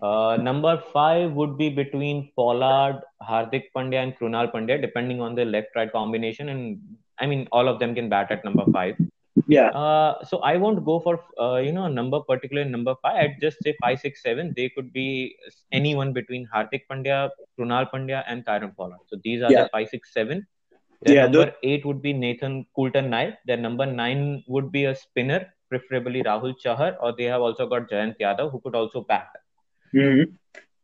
Uh, 0.03 0.37
number 0.41 0.83
five 0.93 1.33
would 1.33 1.57
be 1.59 1.69
between 1.69 2.31
Pollard, 2.37 3.01
Hardik 3.23 3.65
Pandya, 3.77 4.03
and 4.05 4.17
Krunal 4.17 4.53
Pandya, 4.53 4.81
depending 4.81 5.21
on 5.21 5.35
the 5.35 5.45
left-right 5.45 5.93
combination. 5.93 6.49
And 6.49 6.81
I 7.19 7.27
mean, 7.27 7.49
all 7.53 7.69
of 7.69 7.79
them 7.81 7.95
can 7.95 8.09
bat 8.09 8.31
at 8.31 8.45
number 8.45 8.65
five. 8.73 8.97
Yeah. 9.49 9.69
Uh, 9.69 10.25
so 10.25 10.39
I 10.39 10.57
won't 10.57 10.85
go 10.85 10.99
for 11.01 11.21
uh, 11.41 11.57
you 11.57 11.71
know 11.73 11.85
a 11.85 11.91
number 11.91 12.21
particular 12.21 12.65
number 12.65 12.95
five. 13.03 13.17
I'd 13.17 13.41
just 13.41 13.63
say 13.63 13.77
five, 13.83 14.01
six, 14.01 14.23
seven. 14.23 14.53
They 14.57 14.69
could 14.71 14.93
be 14.93 15.37
anyone 15.73 16.13
between 16.13 16.49
Hardik 16.53 16.83
Pandya, 16.91 17.31
Krunal 17.59 17.91
Pandya, 17.93 18.25
and 18.27 18.45
Kieron 18.45 18.75
Pollard. 18.77 18.99
So 19.09 19.19
these 19.23 19.43
are 19.43 19.51
Yeah. 19.53 19.65
the 19.65 19.69
five, 19.73 19.89
six, 19.89 20.13
seven. 20.13 20.47
Their 21.03 21.15
Yeah, 21.15 21.23
number 21.27 21.53
eight 21.63 21.85
would 21.85 22.01
be 22.03 22.13
Nathan 22.13 22.67
Coulter-Nile. 22.75 23.33
Their 23.47 23.57
number 23.57 23.87
nine 23.87 24.43
would 24.49 24.73
be 24.73 24.85
a 24.85 24.95
spinner, 24.95 25.53
preferably 25.69 26.23
Rahul 26.23 26.55
Chahar, 26.65 26.97
or 27.01 27.15
they 27.17 27.25
have 27.25 27.43
also 27.43 27.67
got 27.67 27.89
Jayant 27.91 28.19
Yadav, 28.19 28.51
who 28.51 28.61
could 28.61 28.75
also 28.75 29.03
bat, 29.03 29.29
Mhm. 29.95 30.35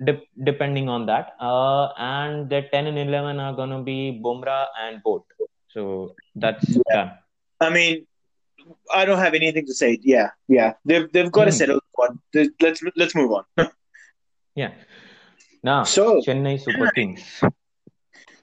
dep- 0.04 0.28
depending 0.44 0.88
on 0.88 1.06
that. 1.06 1.34
Uh, 1.40 1.92
and 1.96 2.48
their 2.50 2.68
10 2.72 2.86
and 2.86 2.98
11 2.98 3.40
are 3.40 3.54
going 3.54 3.70
to 3.70 3.82
be 3.82 4.20
Bumrah 4.24 4.66
and 4.84 5.02
Boult. 5.04 5.24
So 5.68 6.14
that's 6.34 6.68
Yeah. 6.76 6.94
done. 6.96 7.10
I 7.60 7.70
mean, 7.70 8.06
I 8.94 9.04
don't 9.04 9.18
have 9.18 9.34
anything 9.34 9.66
to 9.66 9.74
say. 9.74 9.98
Yeah, 10.02 10.30
yeah. 10.48 10.74
They've 10.84 11.06
they've 11.12 11.32
got 11.32 11.46
to 11.46 11.50
Hmm. 11.52 11.60
settle 11.62 11.80
one. 11.92 12.18
Let's 12.60 12.82
let's 12.96 13.14
move 13.14 13.32
on. 13.38 13.44
Yeah. 14.54 14.72
Now, 15.64 15.82
So 15.84 16.20
Chennai 16.20 16.60
Super 16.60 16.90
Kings. 16.90 17.22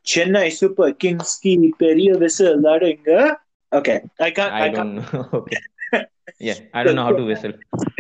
Chennai 0.10 0.52
Super 0.52 0.92
Kings 0.94 1.38
ki 1.42 1.74
periya 1.82 2.20
whistle 2.20 2.58
ladinga. 2.58 3.36
Okay, 3.72 4.02
I 4.20 4.32
can't. 4.32 4.54
I, 4.54 4.66
I 4.66 4.70
can't. 4.70 4.76
don't 4.76 5.14
know. 5.14 5.30
Okay. 5.42 5.62
Yeah, 6.40 6.58
I 6.74 6.84
don't 6.84 6.96
know 6.96 7.04
how 7.04 7.12
to 7.12 7.26
whistle. 7.26 7.52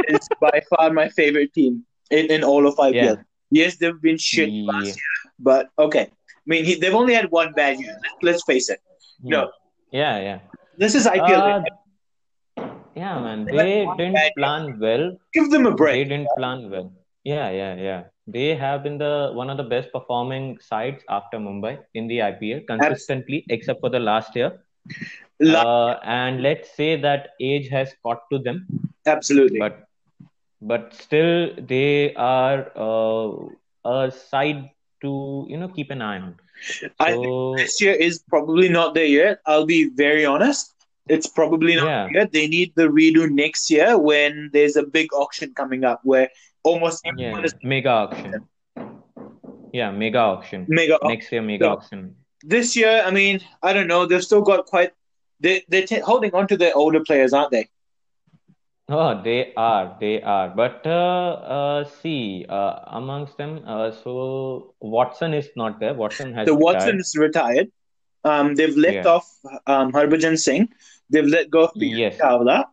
It's 0.07 0.27
by 0.39 0.61
far 0.69 0.93
my 0.93 1.09
favorite 1.09 1.51
team 1.53 1.83
in, 2.09 2.27
in 2.31 2.43
all 2.43 2.67
of 2.67 2.75
IPL. 2.75 2.93
Yeah. 2.93 3.15
Yes, 3.51 3.75
they've 3.77 4.01
been 4.01 4.17
shit 4.17 4.49
last 4.69 4.85
year, 4.85 5.17
but 5.39 5.69
okay. 5.77 6.05
I 6.07 6.45
mean, 6.45 6.63
he, 6.63 6.75
they've 6.75 6.95
only 6.95 7.15
had 7.15 7.29
one 7.31 7.51
bad 7.53 7.79
year. 7.79 7.97
Let's, 8.21 8.43
face 8.43 8.69
it. 8.69 8.79
No. 9.21 9.51
Yeah, 9.91 10.19
yeah. 10.19 10.39
This 10.77 10.95
is 10.95 11.05
IPL. 11.05 11.65
Uh, 12.55 12.69
yeah, 12.95 13.19
man. 13.19 13.45
They 13.45 13.55
They 13.57 13.87
didn't 13.97 14.35
plan 14.37 14.79
well. 14.79 15.17
Give 15.33 15.49
them 15.49 15.65
a 15.65 15.73
break 15.75 15.95
They 15.97 16.15
didn't 16.15 16.29
plan 16.37 16.69
well. 16.69 16.93
Yeah, 17.23 17.49
yeah, 17.49 17.75
yeah. 17.75 18.01
They 18.31 18.55
have 18.55 18.83
been 18.83 18.97
the 18.97 19.31
one 19.33 19.49
of 19.49 19.57
the 19.57 19.63
best 19.63 19.91
performing 19.91 20.57
sides 20.59 21.03
after 21.09 21.37
Mumbai 21.37 21.79
in 21.93 22.07
the 22.07 22.21
IPL 22.21 22.61
consistently, 22.67 23.45
except 23.49 23.81
for 23.81 23.89
the 23.89 23.99
last 23.99 24.35
year. 24.35 24.51
Uh, 25.45 25.95
and 26.03 26.41
let's 26.41 26.69
say 26.75 26.95
that 27.01 27.29
age 27.41 27.69
has 27.69 27.93
caught 28.03 28.21
to 28.31 28.39
them, 28.39 28.67
Absolutely. 29.05 29.59
but 29.59 29.87
but 30.61 30.93
still 30.93 31.49
they 31.67 32.13
are 32.15 32.71
uh, 32.75 33.31
a 33.89 34.11
side 34.11 34.69
to 35.01 35.45
you 35.49 35.57
know 35.57 35.69
keep 35.69 35.89
an 35.91 36.01
eye 36.01 36.19
on. 36.19 36.35
I 36.99 37.11
think 37.13 37.33
this 37.55 37.81
year 37.81 37.93
is 37.93 38.19
probably 38.29 38.69
not 38.69 38.93
there 38.93 39.05
yet. 39.05 39.39
I'll 39.45 39.65
be 39.65 39.89
very 39.95 40.25
honest. 40.25 40.73
It's 41.07 41.27
probably 41.27 41.75
not 41.75 41.91
Yeah. 41.91 42.09
year. 42.13 42.27
They 42.31 42.47
need 42.47 42.73
the 42.75 42.87
redo 42.87 43.29
next 43.29 43.69
year 43.69 43.97
when 43.97 44.49
there's 44.53 44.75
a 44.75 44.83
big 44.83 45.13
auction 45.13 45.53
coming 45.55 45.83
up 45.83 46.01
where 46.03 46.29
almost 46.63 47.05
yeah, 47.17 47.41
is 47.43 47.53
mega 47.63 47.89
auction. 47.89 48.33
Yeah, 49.73 49.91
mega 49.91 50.17
auction. 50.19 50.65
mega. 50.67 50.97
Next 51.03 51.31
year, 51.31 51.41
mega 51.41 51.65
Yeah. 51.65 51.71
auction. 51.73 52.15
This 52.43 52.75
year, 52.75 53.03
I 53.05 53.11
mean, 53.11 53.41
I 53.61 53.73
don't 53.73 53.87
know. 53.87 54.05
They've 54.05 54.23
still 54.23 54.41
got 54.41 54.65
quite. 54.65 54.93
They 55.39 55.63
they're 55.69 55.85
t- 55.85 55.99
holding 55.99 56.33
on 56.33 56.47
to 56.47 56.57
their 56.57 56.75
older 56.75 57.01
players, 57.03 57.33
aren't 57.33 57.51
they? 57.51 57.67
Oh, 58.91 59.21
they 59.23 59.53
are, 59.55 59.95
they 59.99 60.21
are. 60.21 60.49
But 60.49 60.81
uh, 60.85 61.33
uh, 61.57 61.83
see, 61.85 62.45
uh, 62.49 62.79
amongst 62.87 63.37
them, 63.37 63.61
uh, 63.67 63.91
so 63.91 64.73
Watson 64.81 65.33
is 65.35 65.49
not 65.55 65.79
there. 65.79 65.93
Watson 65.93 66.33
has 66.33 66.47
The 66.47 66.53
retired. 66.55 66.63
Watson 66.63 66.99
is 66.99 67.15
retired. 67.15 67.71
Um, 68.23 68.55
they've 68.55 68.75
let 68.75 68.95
Yeah. 68.95 69.07
off 69.07 69.29
um, 69.67 69.91
Harbhajan 69.91 70.39
Singh. 70.39 70.69
They've 71.09 71.25
let 71.25 71.49
go 71.51 71.65
of 71.65 71.73
Piyush 71.75 71.97
Yes. 71.97 72.17
Chawla. 72.19 72.65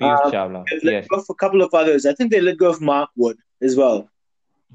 Piyush 0.00 0.24
Um, 0.26 0.32
Chawla. 0.32 0.64
They've 0.70 0.84
let 0.84 0.92
Yes. 1.10 1.28
a 1.28 1.34
couple 1.34 1.62
of 1.62 1.74
others. 1.74 2.06
I 2.06 2.14
think 2.14 2.30
they 2.30 2.40
let 2.40 2.56
go 2.58 2.68
of 2.70 2.80
Mark 2.80 3.10
Wood 3.16 3.36
as 3.60 3.76
well. 3.76 4.08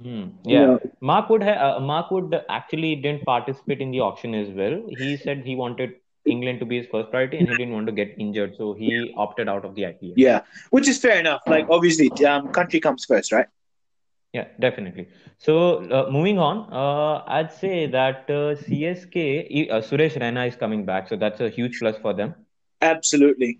Hmm. 0.01 0.23
Yeah. 0.43 0.77
Mark 1.01 1.29
Wood, 1.29 1.43
ha- 1.43 1.75
uh, 1.77 1.79
Mark 1.79 2.11
Wood 2.11 2.35
actually 2.49 2.95
didn't 2.97 3.23
participate 3.25 3.79
in 3.81 3.91
the 3.91 4.01
auction 4.01 4.35
as 4.35 4.49
well. 4.49 4.81
He 4.89 5.15
said 5.17 5.43
he 5.45 5.55
wanted 5.55 5.93
England 6.25 6.59
to 6.59 6.65
be 6.65 6.77
his 6.79 6.87
first 6.91 7.11
priority 7.11 7.37
and 7.37 7.47
he 7.47 7.55
didn't 7.55 7.73
want 7.73 7.85
to 7.87 7.93
get 7.93 8.13
injured, 8.17 8.55
so 8.57 8.73
he 8.73 9.13
opted 9.15 9.47
out 9.47 9.63
of 9.63 9.75
the 9.75 9.83
IPL. 9.83 10.13
yeah, 10.17 10.41
which 10.71 10.87
is 10.87 10.97
fair 10.99 11.17
enough. 11.19 11.41
Like 11.47 11.67
obviously, 11.69 12.09
um, 12.25 12.49
country 12.49 12.79
comes 12.79 13.05
first, 13.05 13.31
right? 13.31 13.47
Yeah, 14.33 14.47
definitely. 14.59 15.07
So 15.37 15.55
uh, 15.97 16.09
moving 16.11 16.39
on, 16.39 16.57
uh, 16.73 17.23
I'd 17.27 17.53
say 17.53 17.85
that 17.87 18.25
uh, 18.29 18.55
CSK, 18.63 19.69
uh, 19.71 19.75
Suresh 19.81 20.17
Raina 20.19 20.47
is 20.47 20.55
coming 20.57 20.83
back, 20.83 21.07
so 21.07 21.15
that's 21.15 21.39
a 21.39 21.49
huge 21.49 21.79
plus 21.79 21.95
for 22.01 22.13
them. 22.13 22.33
Absolutely, 22.81 23.59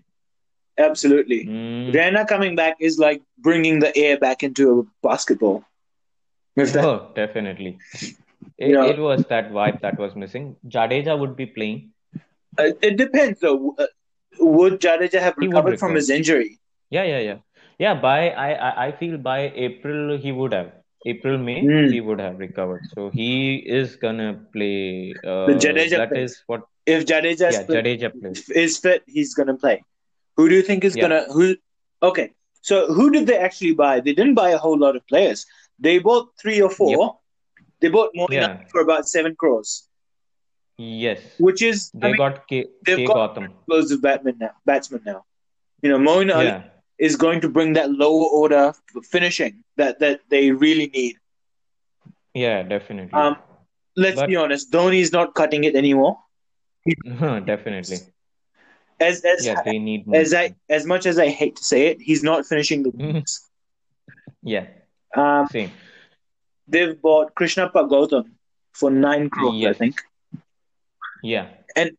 absolutely. 0.78 1.46
Mm. 1.46 1.92
Raina 1.94 2.26
coming 2.26 2.56
back 2.56 2.76
is 2.80 2.98
like 2.98 3.22
bringing 3.38 3.78
the 3.80 3.96
air 3.96 4.18
back 4.18 4.42
into 4.42 4.80
a 4.80 5.06
basketball. 5.06 5.64
That, 6.56 6.76
Oh, 6.76 7.12
definitely. 7.14 7.78
It, 8.58 8.70
Yeah. 8.70 8.86
it 8.86 8.98
was 8.98 9.24
that 9.28 9.50
vibe 9.50 9.80
that 9.82 9.98
was 9.98 10.14
missing. 10.14 10.56
Jadeja 10.68 11.18
would 11.18 11.36
be 11.36 11.46
playing. 11.46 11.90
uh, 12.58 12.70
it 12.82 12.96
depends 12.96 13.40
though. 13.40 13.74
Uh, 13.78 13.86
would 14.40 14.80
Jadeja 14.80 15.20
have 15.20 15.34
recovered 15.36 15.78
from 15.78 15.94
his 15.94 16.08
injury? 16.10 16.58
Yeah, 16.90 17.02
yeah, 17.04 17.18
yeah. 17.18 17.38
Yeah, 17.78 17.94
by 18.00 18.30
I, 18.30 18.86
I, 18.86 18.92
feel 18.92 19.18
by 19.18 19.52
April 19.54 20.16
he 20.16 20.32
would 20.32 20.52
have. 20.54 20.72
April, 21.04 21.36
May, 21.38 21.60
Hmm. 21.60 21.90
he 21.92 22.00
would 22.00 22.20
have 22.20 22.38
recovered. 22.38 22.82
So 22.94 23.10
he 23.10 23.56
is 23.80 23.96
gonna 23.96 24.30
play. 24.52 25.14
Uh, 25.24 25.46
The 25.46 25.54
Jadeja 25.64 25.98
that 25.98 26.16
is 26.16 26.42
what. 26.46 26.62
If 26.86 27.04
Jadeja 27.04 27.52
Yeah, 27.52 27.64
Jadeja 27.64 28.10
plays. 28.20 28.48
is 28.48 28.78
fit, 28.78 29.02
he's 29.06 29.34
gonna 29.34 29.56
play. 29.56 29.82
Who 30.36 30.48
do 30.48 30.54
you 30.54 30.62
think 30.62 30.84
is 30.84 30.94
Yeah. 30.96 31.02
gonna 31.02 31.24
who? 31.32 31.56
Okay, 32.02 32.32
so 32.60 32.92
who 32.92 33.10
did 33.10 33.26
they 33.26 33.38
actually 33.38 33.74
buy? 33.74 34.00
They 34.00 34.12
didn't 34.12 34.34
buy 34.34 34.50
a 34.50 34.58
whole 34.58 34.78
lot 34.78 34.96
of 34.96 35.06
players. 35.06 35.46
They 35.78 35.98
bought 35.98 36.30
three 36.40 36.60
or 36.60 36.70
four. 36.70 37.18
They 37.80 37.88
bought 37.88 38.10
Moeen 38.14 38.32
Yeah. 38.32 38.64
For 38.68 38.80
about 38.80 39.08
seven 39.08 39.34
crores, 39.36 39.88
Yes, 40.78 41.20
which 41.38 41.62
is 41.62 41.90
I 41.94 41.98
they 42.00 42.08
mean, 42.08 42.16
got 42.18 42.46
K, 42.48 42.66
they've 42.84 42.98
K 42.98 43.06
got- 43.06 43.34
Gautam. 43.34 43.44
explosive 43.50 44.00
batsman 44.02 44.36
now. 44.38 44.52
Batsman 44.64 45.02
now. 45.06 45.24
You 45.82 45.90
know, 45.90 45.98
Moeen 45.98 46.28
Yeah, 46.28 46.64
is 46.98 47.16
going 47.16 47.40
to 47.42 47.48
bring 47.48 47.74
that 47.74 47.90
lower 47.90 48.26
order 48.40 48.72
finishing 49.10 49.62
that 49.76 49.98
that 50.00 50.20
they 50.28 50.50
really 50.52 50.88
need. 50.88 51.16
yeah, 52.34 52.62
definitely. 52.62 53.12
Um, 53.12 53.36
let's 53.96 54.16
But- 54.16 54.28
be 54.28 54.36
honest, 54.36 54.70
Dhoni's 54.70 55.12
not 55.12 55.34
cutting 55.34 55.64
it 55.64 55.74
anymore. 55.76 56.18
definitely. 57.52 57.98
As 59.00 59.24
as 59.24 59.44
Yeah, 59.44 59.62
they 59.62 59.78
need 59.78 60.06
more. 60.06 60.16
as 60.16 60.32
I 60.34 60.54
as 60.70 60.86
much 60.86 61.06
as 61.06 61.18
I 61.18 61.28
hate 61.28 61.56
to 61.56 61.64
say 61.64 61.86
it, 61.88 62.00
he's 62.00 62.22
not 62.22 62.46
finishing 62.46 62.82
the 62.82 62.90
Mhm. 62.90 63.12
games. 63.12 63.40
Yeah, 64.42 64.66
Um, 65.16 65.46
same. 65.48 65.70
they've 66.68 67.00
bought 67.00 67.34
Krishnappa 67.34 67.88
Gautam 67.90 68.30
for 68.72 68.90
nine 68.90 69.28
crores, 69.30 69.64
I 69.64 69.72
think. 69.72 69.94
Yeah, 71.22 71.46
And 71.74 71.96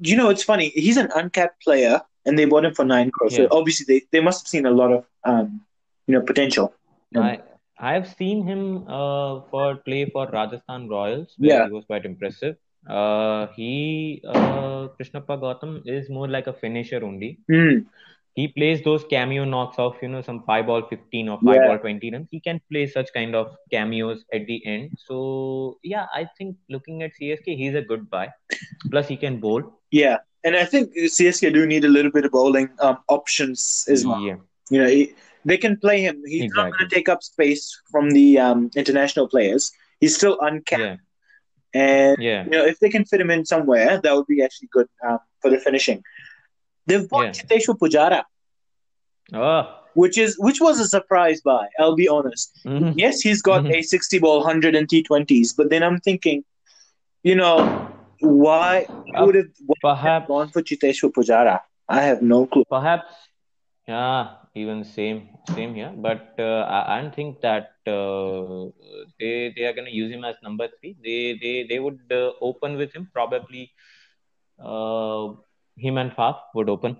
You 0.00 0.16
know, 0.16 0.28
it's 0.30 0.42
funny. 0.42 0.68
He's 0.70 0.96
an 0.96 1.08
uncapped 1.14 1.62
player, 1.62 2.00
and 2.24 2.38
they 2.38 2.44
bought 2.44 2.64
him 2.64 2.74
for 2.74 2.84
nine 2.84 3.10
crores. 3.10 3.32
Yeah. 3.32 3.46
So 3.46 3.48
obviously, 3.58 3.84
they, 3.88 4.06
they 4.12 4.20
must 4.20 4.42
have 4.42 4.48
seen 4.48 4.66
a 4.66 4.70
lot 4.70 4.92
of 4.92 5.04
um, 5.24 5.60
you 6.06 6.14
know, 6.14 6.20
potential. 6.20 6.72
I 7.16 7.40
I've 7.78 8.08
seen 8.08 8.44
him 8.44 8.88
uh, 8.88 9.40
for 9.50 9.76
play 9.76 10.04
for 10.10 10.26
Rajasthan 10.26 10.88
Royals, 10.88 11.34
where 11.38 11.50
Yeah. 11.50 11.66
he 11.66 11.72
was 11.72 11.84
quite 11.84 12.04
impressive. 12.04 12.56
Uh, 12.86 13.46
he 13.56 14.20
uh, 14.26 14.88
Krishnappa 14.96 15.36
Gautam 15.40 15.82
is 15.86 16.08
more 16.08 16.28
like 16.28 16.46
a 16.46 16.52
finisher 16.52 17.00
only. 17.04 17.38
Hmm. 17.50 17.78
he 18.38 18.46
plays 18.56 18.80
those 18.86 19.04
cameo 19.10 19.44
knocks 19.52 19.78
of 19.84 19.94
you 20.02 20.08
know 20.10 20.20
some 20.26 20.36
five 20.48 20.66
ball 20.66 20.82
15 20.90 21.28
or 21.32 21.38
five 21.46 21.56
Yeah. 21.60 21.66
ball 21.68 21.78
20 21.84 22.10
runs 22.12 22.28
he 22.34 22.38
can 22.44 22.60
play 22.70 22.82
such 22.92 23.08
kind 23.16 23.34
of 23.38 23.48
cameos 23.72 24.20
at 24.38 24.44
the 24.50 24.58
end 24.72 24.92
so 25.06 25.16
yeah 25.92 26.06
i 26.18 26.22
think 26.36 26.56
looking 26.74 27.02
at 27.06 27.16
csk 27.20 27.56
he's 27.62 27.74
a 27.80 27.82
good 27.90 28.04
buy 28.14 28.26
plus 28.92 29.08
he 29.08 29.16
can 29.24 29.40
bowl 29.46 29.62
Yeah, 29.90 30.18
and 30.44 30.56
I 30.56 30.64
think 30.72 30.92
CSK 31.16 31.52
do 31.52 31.66
need 31.66 31.84
a 31.84 31.88
little 31.96 32.10
bit 32.16 32.24
of 32.26 32.32
bowling 32.32 32.68
um, 32.86 32.98
options 33.08 33.62
as 33.94 34.06
well. 34.06 34.20
yeah 34.28 34.36
You 34.70 34.78
know, 34.82 34.88
he, 34.94 35.02
they 35.50 35.56
can 35.64 35.76
play 35.84 35.94
him. 36.06 36.16
He's 36.32 36.52
not 36.56 36.66
going 36.72 36.88
to 36.88 36.94
take 36.94 37.08
up 37.14 37.22
space 37.22 37.62
from 37.92 38.10
the 38.16 38.26
um, 38.46 38.70
international 38.82 39.28
players. 39.34 39.72
He's 40.00 40.14
still 40.20 40.36
uncapped, 40.48 40.82
yeah 40.82 40.96
and 41.74 42.16
yeah 42.18 42.44
you 42.44 42.50
know 42.50 42.64
if 42.64 42.78
they 42.80 42.88
can 42.88 43.04
fit 43.04 43.20
him 43.20 43.30
in 43.30 43.44
somewhere, 43.44 44.00
that 44.02 44.14
would 44.14 44.26
be 44.26 44.42
actually 44.42 44.68
good 44.72 44.86
um, 45.06 45.18
for 45.40 45.50
the 45.50 45.58
finishing. 45.58 46.02
They've 46.86 47.08
bought 47.08 47.26
Yeah. 47.26 47.32
Cheteshwar 47.32 47.78
Pujara, 47.78 48.22
oh 49.34 49.74
which 49.94 50.16
is 50.16 50.36
which 50.38 50.60
was 50.60 50.78
a 50.80 50.86
surprise 50.86 51.40
buy. 51.40 51.66
I'll 51.78 51.96
be 51.96 52.08
honest. 52.08 52.52
mhm. 52.64 52.92
Yes, 52.96 53.20
he's 53.20 53.42
got 53.42 53.64
Mhm. 53.64 53.74
a 53.78 53.82
60 53.82 54.18
ball, 54.18 54.40
100 54.42 54.74
and 54.74 54.88
T20s, 54.88 55.52
but 55.56 55.70
then 55.70 55.82
I'm 55.82 55.98
thinking, 55.98 56.44
you 57.22 57.34
know, 57.34 57.56
why 58.20 58.86
Uh, 59.14 59.24
would 59.24 59.34
have 59.34 59.48
perhaps 59.80 60.28
gone 60.28 60.48
for 60.48 60.62
Cheteshwar 60.62 61.10
Pujara? 61.12 61.60
I 61.88 62.02
have 62.02 62.22
no 62.22 62.46
clue. 62.46 62.64
perhaps 62.70 63.12
yeah 63.88 64.36
even 64.54 64.84
same 64.84 65.18
same 65.54 65.74
here 65.74 65.90
but 66.06 66.34
uh, 66.38 66.62
I, 66.76 66.78
I 66.98 67.00
don't 67.00 67.14
think 67.14 67.40
that 67.40 67.70
they 69.18 69.52
they 69.56 69.64
are 69.64 69.72
going 69.72 69.86
to 69.86 69.94
use 69.94 70.12
him 70.12 70.24
as 70.24 70.36
number 70.42 70.68
three. 70.78 70.96
They 71.02 71.38
they 71.42 71.66
they 71.68 71.78
would 71.78 72.00
uh, 72.10 72.32
open 72.40 72.76
with 72.76 72.92
him. 72.92 73.08
Probably 73.12 73.70
uh, 74.58 75.28
him 75.76 75.98
and 75.98 76.12
Faf 76.12 76.36
would 76.54 76.68
open. 76.68 76.96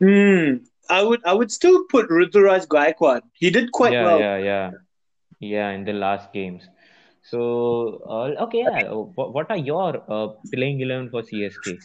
Hmm. 0.00 0.64
I 0.90 1.02
would 1.02 1.24
I 1.24 1.32
would 1.32 1.50
still 1.50 1.84
put 1.90 2.08
Ruturaj 2.08 2.66
Gaikwad. 2.66 3.22
He 3.32 3.50
did 3.50 3.72
quite 3.72 3.92
yeah 3.92 4.04
well. 4.04 4.20
yeah 4.20 4.36
yeah. 4.38 4.70
Yeah 5.40 5.70
in 5.70 5.84
the 5.84 5.92
last 5.92 6.32
games. 6.32 6.68
So 7.22 8.02
uh, 8.06 8.44
okay 8.44 8.64
yeah. 8.68 8.90
What, 8.92 9.32
what 9.32 9.50
are 9.50 9.56
your 9.56 10.02
uh, 10.08 10.28
playing 10.52 10.80
11 10.80 11.10
for 11.10 11.22
csk 11.22 11.78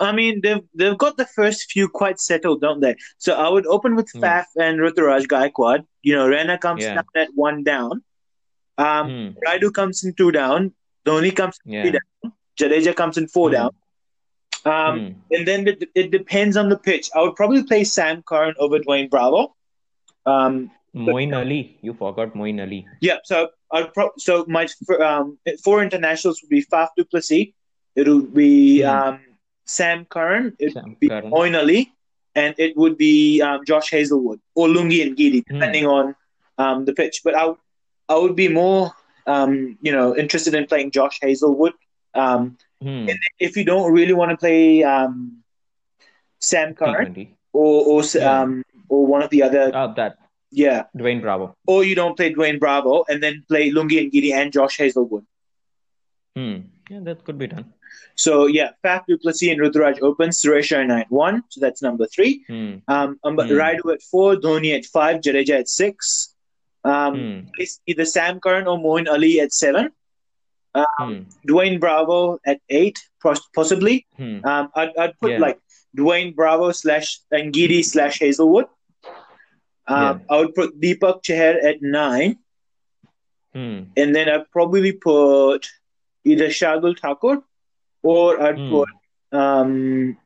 I 0.00 0.12
mean, 0.12 0.40
they've 0.42 0.62
they've 0.74 0.96
got 0.98 1.16
the 1.16 1.26
first 1.26 1.70
few 1.72 1.88
quite 1.88 2.20
settled, 2.20 2.60
don't 2.60 2.80
they? 2.80 2.94
So 3.18 3.34
I 3.34 3.48
would 3.48 3.66
open 3.66 3.96
with 3.96 4.10
Hmm. 4.12 4.24
Faf 4.24 4.46
and 4.58 4.78
Ruturaj 4.78 5.26
Gaikwad. 5.26 5.84
You 6.02 6.14
know, 6.16 6.28
Raina 6.28 6.60
comes 6.60 6.82
Yeah. 6.84 6.94
down 6.94 7.04
at 7.16 7.28
one 7.34 7.62
down. 7.64 8.02
Um, 8.78 9.08
hmm. 9.10 9.28
Rayudu 9.46 9.72
comes 9.74 10.04
in 10.04 10.14
two 10.14 10.30
down. 10.32 10.72
Dhoni 11.06 11.34
comes 11.34 11.58
in 11.66 11.72
three 11.82 11.90
down. 11.98 12.32
Jadeja 12.60 12.94
comes 12.94 13.18
in 13.18 13.28
four 13.28 13.48
Hmm. 13.48 13.54
down. 13.58 13.70
Um, 14.64 14.98
Hmm. 14.98 15.12
and 15.34 15.46
then 15.48 15.66
it, 15.68 15.84
it 15.94 16.10
depends 16.10 16.56
on 16.56 16.68
the 16.68 16.76
pitch. 16.78 17.10
I 17.14 17.22
would 17.22 17.36
probably 17.36 17.62
play 17.64 17.84
Sam 17.84 18.22
Curran 18.22 18.54
over 18.58 18.78
Dwayne 18.78 19.08
Bravo. 19.10 19.54
Um, 20.26 20.70
Moeen 20.94 21.34
Ali 21.36 21.78
you 21.82 21.92
forgot 21.94 22.34
Moeen 22.34 22.60
Ali 22.62 22.86
yeah, 23.00 23.18
so 23.22 23.48
I'd 23.70 23.92
pro- 23.94 24.10
so 24.18 24.44
my 24.48 24.66
um, 25.00 25.38
four 25.62 25.82
internationals 25.82 26.40
would 26.42 26.48
be 26.48 26.62
Faf 26.64 26.88
du 26.96 27.04
Plessis. 27.04 27.52
It 27.94 28.08
would 28.08 28.32
be 28.34 28.80
Hmm. 28.82 28.88
um, 28.88 29.20
Sam 29.68 30.04
Curran. 30.06 30.56
It 30.58 30.72
Sam 30.72 30.84
would 30.88 31.00
be 31.00 31.08
Curran. 31.08 31.30
Moeen 31.30 31.54
Ali, 31.56 31.92
and 32.34 32.54
it 32.58 32.76
would 32.76 32.96
be 32.98 33.40
um, 33.42 33.64
Josh 33.64 33.90
Hazlewood 33.90 34.40
or 34.54 34.66
Lungi 34.68 35.04
Ngidi, 35.12 35.44
Hmm. 35.46 35.54
depending 35.54 35.86
on 35.86 36.14
um, 36.56 36.84
the 36.86 36.92
pitch. 36.94 37.20
But 37.22 37.34
I, 37.34 37.46
would- 37.46 37.62
I 38.08 38.16
would 38.16 38.34
be 38.34 38.48
more, 38.48 38.92
um, 39.26 39.76
you 39.82 39.92
know, 39.92 40.16
interested 40.16 40.54
in 40.54 40.66
playing 40.66 40.90
Josh 40.90 41.20
Hazlewood. 41.22 41.74
Um, 42.14 42.56
hmm. 42.82 43.06
if 43.38 43.56
you 43.56 43.64
don't 43.64 43.92
really 43.92 44.14
want 44.14 44.30
to 44.32 44.36
play 44.38 44.82
um, 44.82 45.44
Sam 46.40 46.74
Curran 46.74 47.14
T20 47.14 47.28
or 47.52 47.84
or 47.92 48.02
Yeah. 48.14 48.40
um, 48.42 48.62
or 48.88 49.06
one 49.06 49.22
of 49.22 49.28
the 49.30 49.42
other, 49.42 49.70
uh, 49.74 49.88
that 50.00 50.16
yeah, 50.50 50.84
Dwayne 50.96 51.20
Bravo 51.20 51.54
or 51.66 51.84
you 51.84 51.94
don't 51.94 52.16
play 52.16 52.32
Dwayne 52.32 52.58
Bravo 52.58 53.04
and 53.08 53.22
then 53.22 53.44
play 53.46 53.70
Lungi 53.70 54.00
Ngidi 54.08 54.32
and 54.32 54.50
Josh 54.50 54.78
Hazlewood. 54.78 55.26
Hmm. 56.34 56.56
Yeah, 56.88 57.00
that 57.04 57.24
could 57.24 57.36
be 57.36 57.46
done. 57.48 57.66
So 58.16 58.46
yeah, 58.46 58.70
Faf 58.84 59.04
du 59.08 59.16
Plessis 59.18 59.50
and 59.52 59.60
Ruturaj 59.60 60.00
opens. 60.02 60.42
Suresh 60.42 60.70
Raina 60.76 61.00
at 61.02 61.10
one, 61.10 61.42
so 61.50 61.60
that's 61.60 61.82
number 61.82 62.06
three. 62.06 62.44
Hmm. 62.48 62.76
Um, 62.88 63.18
um 63.24 63.34
Hmm. 63.34 63.40
Rayudu 63.60 63.92
at 63.94 64.02
four, 64.02 64.34
Dhoni 64.36 64.76
at 64.76 64.84
five, 64.86 65.20
Jadeja 65.20 65.60
at 65.60 65.68
six. 65.68 66.34
Um, 66.84 67.14
Hmm. 67.14 67.38
it's 67.58 67.80
either 67.86 68.04
Sam 68.04 68.40
Curran 68.40 68.66
or 68.66 68.78
Moeen 68.78 69.08
Ali 69.08 69.40
at 69.40 69.52
seven. 69.52 69.90
Hmm. 70.74 71.22
Dwayne 71.48 71.80
Bravo 71.80 72.38
at 72.46 72.60
eight, 72.68 72.98
possibly. 73.54 74.06
Hmm. 74.16 74.44
Um, 74.44 74.70
I'd, 74.76 74.96
I'd 74.96 75.18
put 75.20 75.32
Yeah. 75.32 75.38
like 75.38 75.58
Dwayne 75.96 76.34
Bravo 76.36 76.70
slash 76.72 77.20
Ngidi 77.32 77.84
slash 77.84 78.20
Hazlewood. 78.20 78.66
Um, 79.86 80.02
Yeah. 80.02 80.18
I 80.30 80.38
would 80.40 80.54
put 80.54 80.80
Deepak 80.80 81.22
Chahar 81.24 81.54
at 81.70 81.82
nine, 81.82 82.38
Hmm. 83.54 83.84
and 83.96 84.14
then 84.14 84.28
I'd 84.28 84.50
probably 84.52 84.92
put 84.92 85.66
either 86.24 86.48
Shardul 86.48 86.96
Thakur 86.98 87.42
or 88.02 88.40
I'd 88.40 88.58
Hmm. 88.58 88.70
put 88.70 88.88
um, 89.32 90.16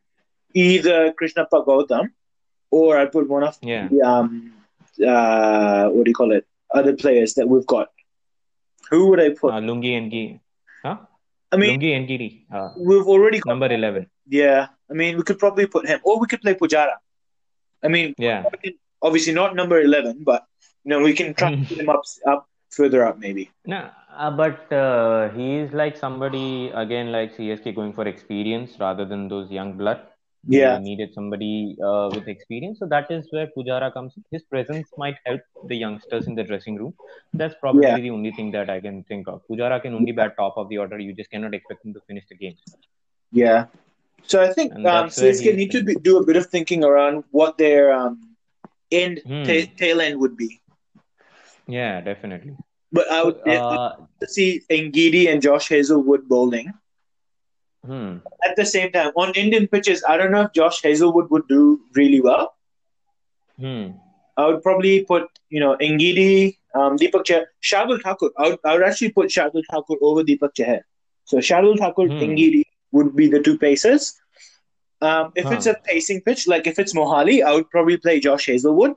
either 0.55 1.13
Krishnappa 1.13 1.65
Gautam 1.67 2.11
or 2.71 2.99
I'd 2.99 3.13
put 3.13 3.29
one 3.29 3.45
of 3.45 3.57
Yeah. 3.63 3.89
the 3.89 4.01
um, 4.03 4.53
uh, 5.07 5.89
what 5.89 6.05
do 6.05 6.11
you 6.11 6.15
call 6.15 6.33
it? 6.33 6.47
Other 6.75 6.95
players 6.95 7.35
that 7.35 7.49
we've 7.49 7.67
got. 7.67 7.89
Who 8.91 9.09
would 9.11 9.21
I 9.21 9.31
put? 9.31 9.53
Uh, 9.55 9.61
Lungi 9.61 9.97
and 9.97 10.11
Gi. 10.11 10.41
Huh? 10.85 10.97
I 11.51 11.57
mean, 11.57 11.81
Lungi 11.81 11.97
and 11.97 12.07
Giri. 12.09 12.47
Uh, 12.53 12.71
we've 12.79 13.07
already 13.07 13.41
got. 13.41 13.51
number 13.51 13.71
11. 13.73 14.07
Yeah, 14.29 14.69
I 14.91 14.95
mean, 14.95 15.17
we 15.17 15.23
could 15.23 15.39
probably 15.39 15.67
put 15.67 15.87
him, 15.87 16.01
or 16.05 16.19
we 16.21 16.27
could 16.27 16.41
play 16.41 16.55
Pujara. 16.55 16.97
I 17.83 17.89
mean, 17.89 18.15
Yeah. 18.19 18.45
obviously 19.03 19.33
not 19.35 19.57
number 19.57 19.81
eleven, 19.81 20.23
but 20.23 20.47
you 20.85 20.91
know 20.91 21.01
we 21.01 21.13
can 21.13 21.35
try 21.35 21.51
to 21.57 21.65
put 21.67 21.79
him 21.79 21.89
up 21.89 22.03
up 22.27 22.49
further 22.71 23.05
up 23.05 23.19
maybe. 23.19 23.51
No, 23.67 23.91
uh, 24.17 24.31
but 24.31 24.73
uh, 24.73 25.31
is 25.37 25.73
like 25.73 25.97
somebody, 25.97 26.71
again, 26.75 27.13
like 27.13 27.33
CSK 27.35 27.73
going 27.73 27.93
for 27.93 28.07
experience 28.07 28.79
rather 28.81 29.05
than 29.05 29.29
those 29.29 29.51
young 29.51 29.77
blood. 29.77 30.01
Yeah, 30.47 30.69
They 30.69 30.79
needed 30.79 31.13
somebody 31.15 31.77
uh, 31.85 32.11
with 32.13 32.29
experience. 32.29 32.79
So 32.81 32.87
that 32.87 33.11
is 33.11 33.27
where 33.31 33.49
Pujara 33.57 33.93
comes 33.93 34.15
in. 34.17 34.25
His 34.31 34.43
presence 34.45 34.91
might 34.97 35.17
help 35.25 35.41
the 35.69 35.77
youngsters 35.77 36.27
in 36.27 36.35
the 36.35 36.45
dressing 36.45 36.77
room. 36.77 36.95
That's 37.35 37.55
probably 37.61 38.01
Yeah. 38.01 38.01
the 38.01 38.11
only 38.11 38.33
thing 38.33 38.51
that 38.53 38.69
I 38.71 38.81
can 38.81 39.05
think 39.05 39.29
of. 39.29 39.43
Pujara 39.51 39.81
can 39.83 39.95
only 39.95 40.13
bat 40.13 40.35
top 40.37 40.55
of 40.57 40.69
the 40.69 40.79
order. 40.79 40.99
You 40.99 41.15
just 41.15 41.31
cannot 41.31 41.55
expect 41.55 41.85
him 41.85 41.95
to 41.95 42.01
finish 42.07 42.25
the 42.29 42.37
game. 42.37 42.57
yeah. 43.33 43.67
So 44.25 44.43
I 44.43 44.53
think 44.53 44.73
And 44.73 44.85
um, 44.85 45.11
CSK 45.11 45.53
need 45.53 45.71
to 45.73 45.83
be, 45.83 45.95
do 45.95 46.19
a 46.19 46.25
bit 46.25 46.37
of 46.37 46.47
thinking 46.47 46.85
around 46.85 47.25
what 47.31 47.59
their 47.59 47.93
um, 47.93 48.37
end 48.91 49.21
Hmm. 49.25 49.45
ta- 49.45 49.71
tail 49.77 50.01
end 50.01 50.21
would 50.21 50.37
be. 50.37 50.61
Yeah, 51.67 52.01
definitely. 52.01 52.57
But 52.93 53.11
I 53.11 53.25
would 53.25 53.39
Uh, 53.49 53.97
see 54.29 54.63
Ngidi 54.71 55.29
and 55.33 55.41
Josh 55.43 55.69
Hazlewood 55.69 56.29
bowling 56.29 56.73
hmm. 57.87 58.17
at 58.45 58.57
the 58.57 58.67
same 58.67 58.93
time 58.93 59.13
on 59.17 59.33
Indian 59.35 59.67
pitches. 59.67 60.05
I 60.07 60.17
don't 60.17 60.31
know 60.31 60.43
if 60.43 60.53
Josh 60.53 60.83
Hazlewood 60.83 61.31
would 61.31 61.49
do 61.49 61.81
really 61.95 62.21
well. 62.21 62.55
Hmm. 63.59 63.87
I 64.37 64.47
would 64.47 64.63
probably 64.63 65.05
put, 65.05 65.29
you 65.51 65.61
know, 65.61 65.77
Ngidi, 65.77 66.59
um, 66.75 66.97
Deepak 66.97 67.25
Chahar, 67.25 67.47
Shardul 67.63 68.01
Thakur. 68.03 68.31
I 68.39 68.49
would, 68.51 68.59
I 68.65 68.75
would 68.75 68.83
actually 68.83 69.11
put 69.11 69.29
Shardul 69.29 69.63
Thakur 69.71 69.97
over 70.01 70.23
Deepak 70.23 70.55
Chahar. 70.55 70.81
So 71.25 71.39
Shardul 71.39 71.79
Thakur, 71.79 72.09
Hmm. 72.09 72.33
Ngidi 72.37 72.65
would 72.93 73.15
be 73.17 73.29
the 73.29 73.41
two 73.41 73.59
pacers. 73.59 74.19
Um, 75.01 75.33
if 75.35 75.45
Huh. 75.45 75.55
it's 75.55 75.67
a 75.67 75.75
pacing 75.85 76.21
pitch, 76.23 76.47
like 76.47 76.67
if 76.67 76.79
it's 76.79 76.95
Mohali, 76.95 77.43
I 77.43 77.55
would 77.55 77.69
probably 77.71 77.97
play 77.97 78.21
Josh 78.21 78.47
Hazlewood. 78.47 78.95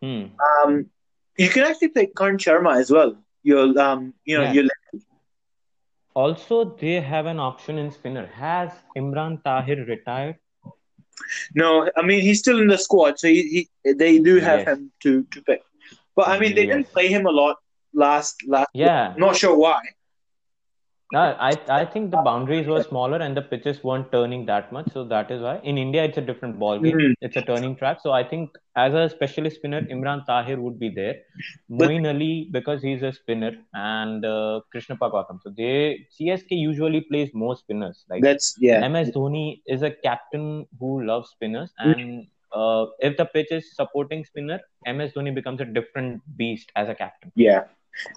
Hmm. 0.00 0.24
Um, 0.48 0.90
you 1.42 1.48
can 1.54 1.64
actually 1.64 1.88
play 1.88 2.06
Karn 2.06 2.36
Sharma 2.38 2.78
as 2.80 2.90
well. 2.90 3.16
You'll, 3.42 3.78
um, 3.78 4.14
you 4.24 4.36
know, 4.38 4.44
Yeah. 4.44 4.52
you'll, 4.52 4.70
Also, 6.14 6.64
they 6.64 7.00
have 7.00 7.26
an 7.26 7.38
option 7.40 7.78
in 7.78 7.90
spinner. 7.90 8.26
Has 8.26 8.70
Imran 8.96 9.42
Tahir 9.44 9.84
retired? 9.86 10.36
no, 11.54 11.88
I 11.96 12.02
mean 12.02 12.20
he's 12.20 12.38
still 12.40 12.60
in 12.60 12.68
the 12.68 12.78
squad, 12.78 13.18
so 13.18 13.28
he, 13.28 13.68
he 13.84 13.92
they 13.94 14.18
do 14.18 14.36
have 14.48 14.60
Yes. 14.60 14.68
him 14.68 14.92
to 15.04 15.24
to 15.32 15.42
pick. 15.42 15.62
But 16.16 16.28
I 16.28 16.38
mean 16.38 16.54
they 16.54 16.66
Yes. 16.66 16.72
didn't 16.76 16.92
play 16.96 17.08
him 17.08 17.26
a 17.26 17.30
lot 17.30 17.56
last 18.04 18.42
last. 18.46 18.70
Yeah. 18.74 19.14
Not 19.16 19.36
sure 19.36 19.56
why. 19.56 19.80
No, 21.12 21.20
I 21.20 21.50
I 21.68 21.84
think 21.84 22.10
the 22.10 22.16
boundaries 22.26 22.66
were 22.66 22.80
smaller 22.82 23.18
and 23.18 23.36
the 23.36 23.42
pitches 23.42 23.82
weren't 23.84 24.10
turning 24.12 24.46
that 24.46 24.72
much, 24.72 24.86
so 24.92 25.04
that 25.12 25.30
is 25.30 25.42
why. 25.42 25.58
In 25.62 25.76
India, 25.76 26.04
it's 26.04 26.16
a 26.16 26.22
different 26.30 26.58
ball 26.62 26.78
game. 26.84 26.96
Mhm. 26.98 27.14
It's 27.20 27.36
a 27.36 27.42
turning 27.50 27.74
track, 27.80 28.00
so 28.04 28.12
I 28.18 28.22
think 28.30 28.56
as 28.84 28.94
a 28.94 29.02
specialist 29.14 29.56
spinner, 29.60 29.82
Imran 29.96 30.24
Tahir 30.30 30.58
would 30.60 30.78
be 30.84 30.88
there. 31.00 31.16
Moeen 31.82 32.08
Ali 32.12 32.48
because 32.56 32.82
he's 32.88 33.02
a 33.02 33.12
spinner, 33.12 33.52
and 33.74 34.24
uh, 34.24 34.60
Krishnappa 34.74 35.10
Gautam. 35.16 35.40
So 35.46 35.50
they 35.62 36.06
CSK 36.18 36.60
usually 36.62 37.02
plays 37.12 37.34
more 37.44 37.56
spinners. 37.56 38.04
Like 38.14 38.22
That's 38.28 38.54
yeah. 38.68 38.88
MS 38.88 39.10
Dhoni 39.18 39.46
is 39.76 39.82
a 39.82 39.90
captain 40.08 40.48
who 40.80 40.92
loves 41.12 41.30
spinners, 41.36 41.74
Mm. 41.84 41.92
and 41.94 42.26
uh, 42.62 42.86
if 43.10 43.16
the 43.18 43.26
pitch 43.36 43.52
is 43.60 43.70
supporting 43.82 44.24
spinner, 44.32 44.60
MS 44.96 45.12
Dhoni 45.12 45.34
becomes 45.42 45.60
a 45.60 45.70
different 45.80 46.22
beast 46.42 46.72
as 46.76 46.88
a 46.88 46.94
captain. 46.94 47.32
Yeah, 47.34 47.64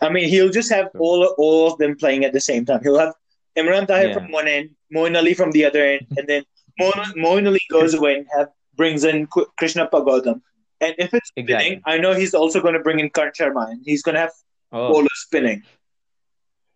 I 0.02 0.10
mean 0.10 0.30
he'll 0.30 0.50
just 0.50 0.72
have 0.72 0.90
all 0.98 1.26
all 1.38 1.68
of 1.72 1.78
them 1.78 1.96
playing 1.96 2.26
at 2.26 2.34
the 2.34 2.40
same 2.42 2.66
time. 2.66 2.82
He'll 2.84 3.00
have 3.00 3.14
Imran 3.58 3.88
Tahir 3.88 4.10
Yeah. 4.10 4.14
from 4.14 4.32
one 4.32 4.48
end, 4.48 4.70
Moeen 4.94 5.16
Ali 5.18 5.34
from 5.34 5.52
the 5.52 5.66
other 5.66 5.84
end, 5.86 6.08
and 6.18 6.28
then 6.28 6.44
Moeen, 6.80 7.48
Ali 7.48 7.60
goes 7.72 7.94
away 7.94 8.16
and 8.16 8.28
have 8.36 8.50
brings 8.76 9.04
in 9.04 9.28
Krishnappa 9.28 10.06
Gautam. 10.06 10.42
And 10.82 10.94
if 10.98 11.14
it's 11.14 11.32
Exactly. 11.36 11.66
spinning, 11.66 11.82
I 11.86 11.98
know 11.98 12.14
he's 12.14 12.34
also 12.34 12.62
going 12.62 12.74
to 12.74 12.80
bring 12.80 13.00
in 13.00 13.10
Karn 13.10 13.32
Sharma, 13.40 13.70
and 13.72 13.82
he's 13.86 14.02
going 14.04 14.16
to 14.16 14.22
have 14.22 14.34
Oh, 14.72 14.88
bowlers 14.90 15.20
spinning. 15.28 15.64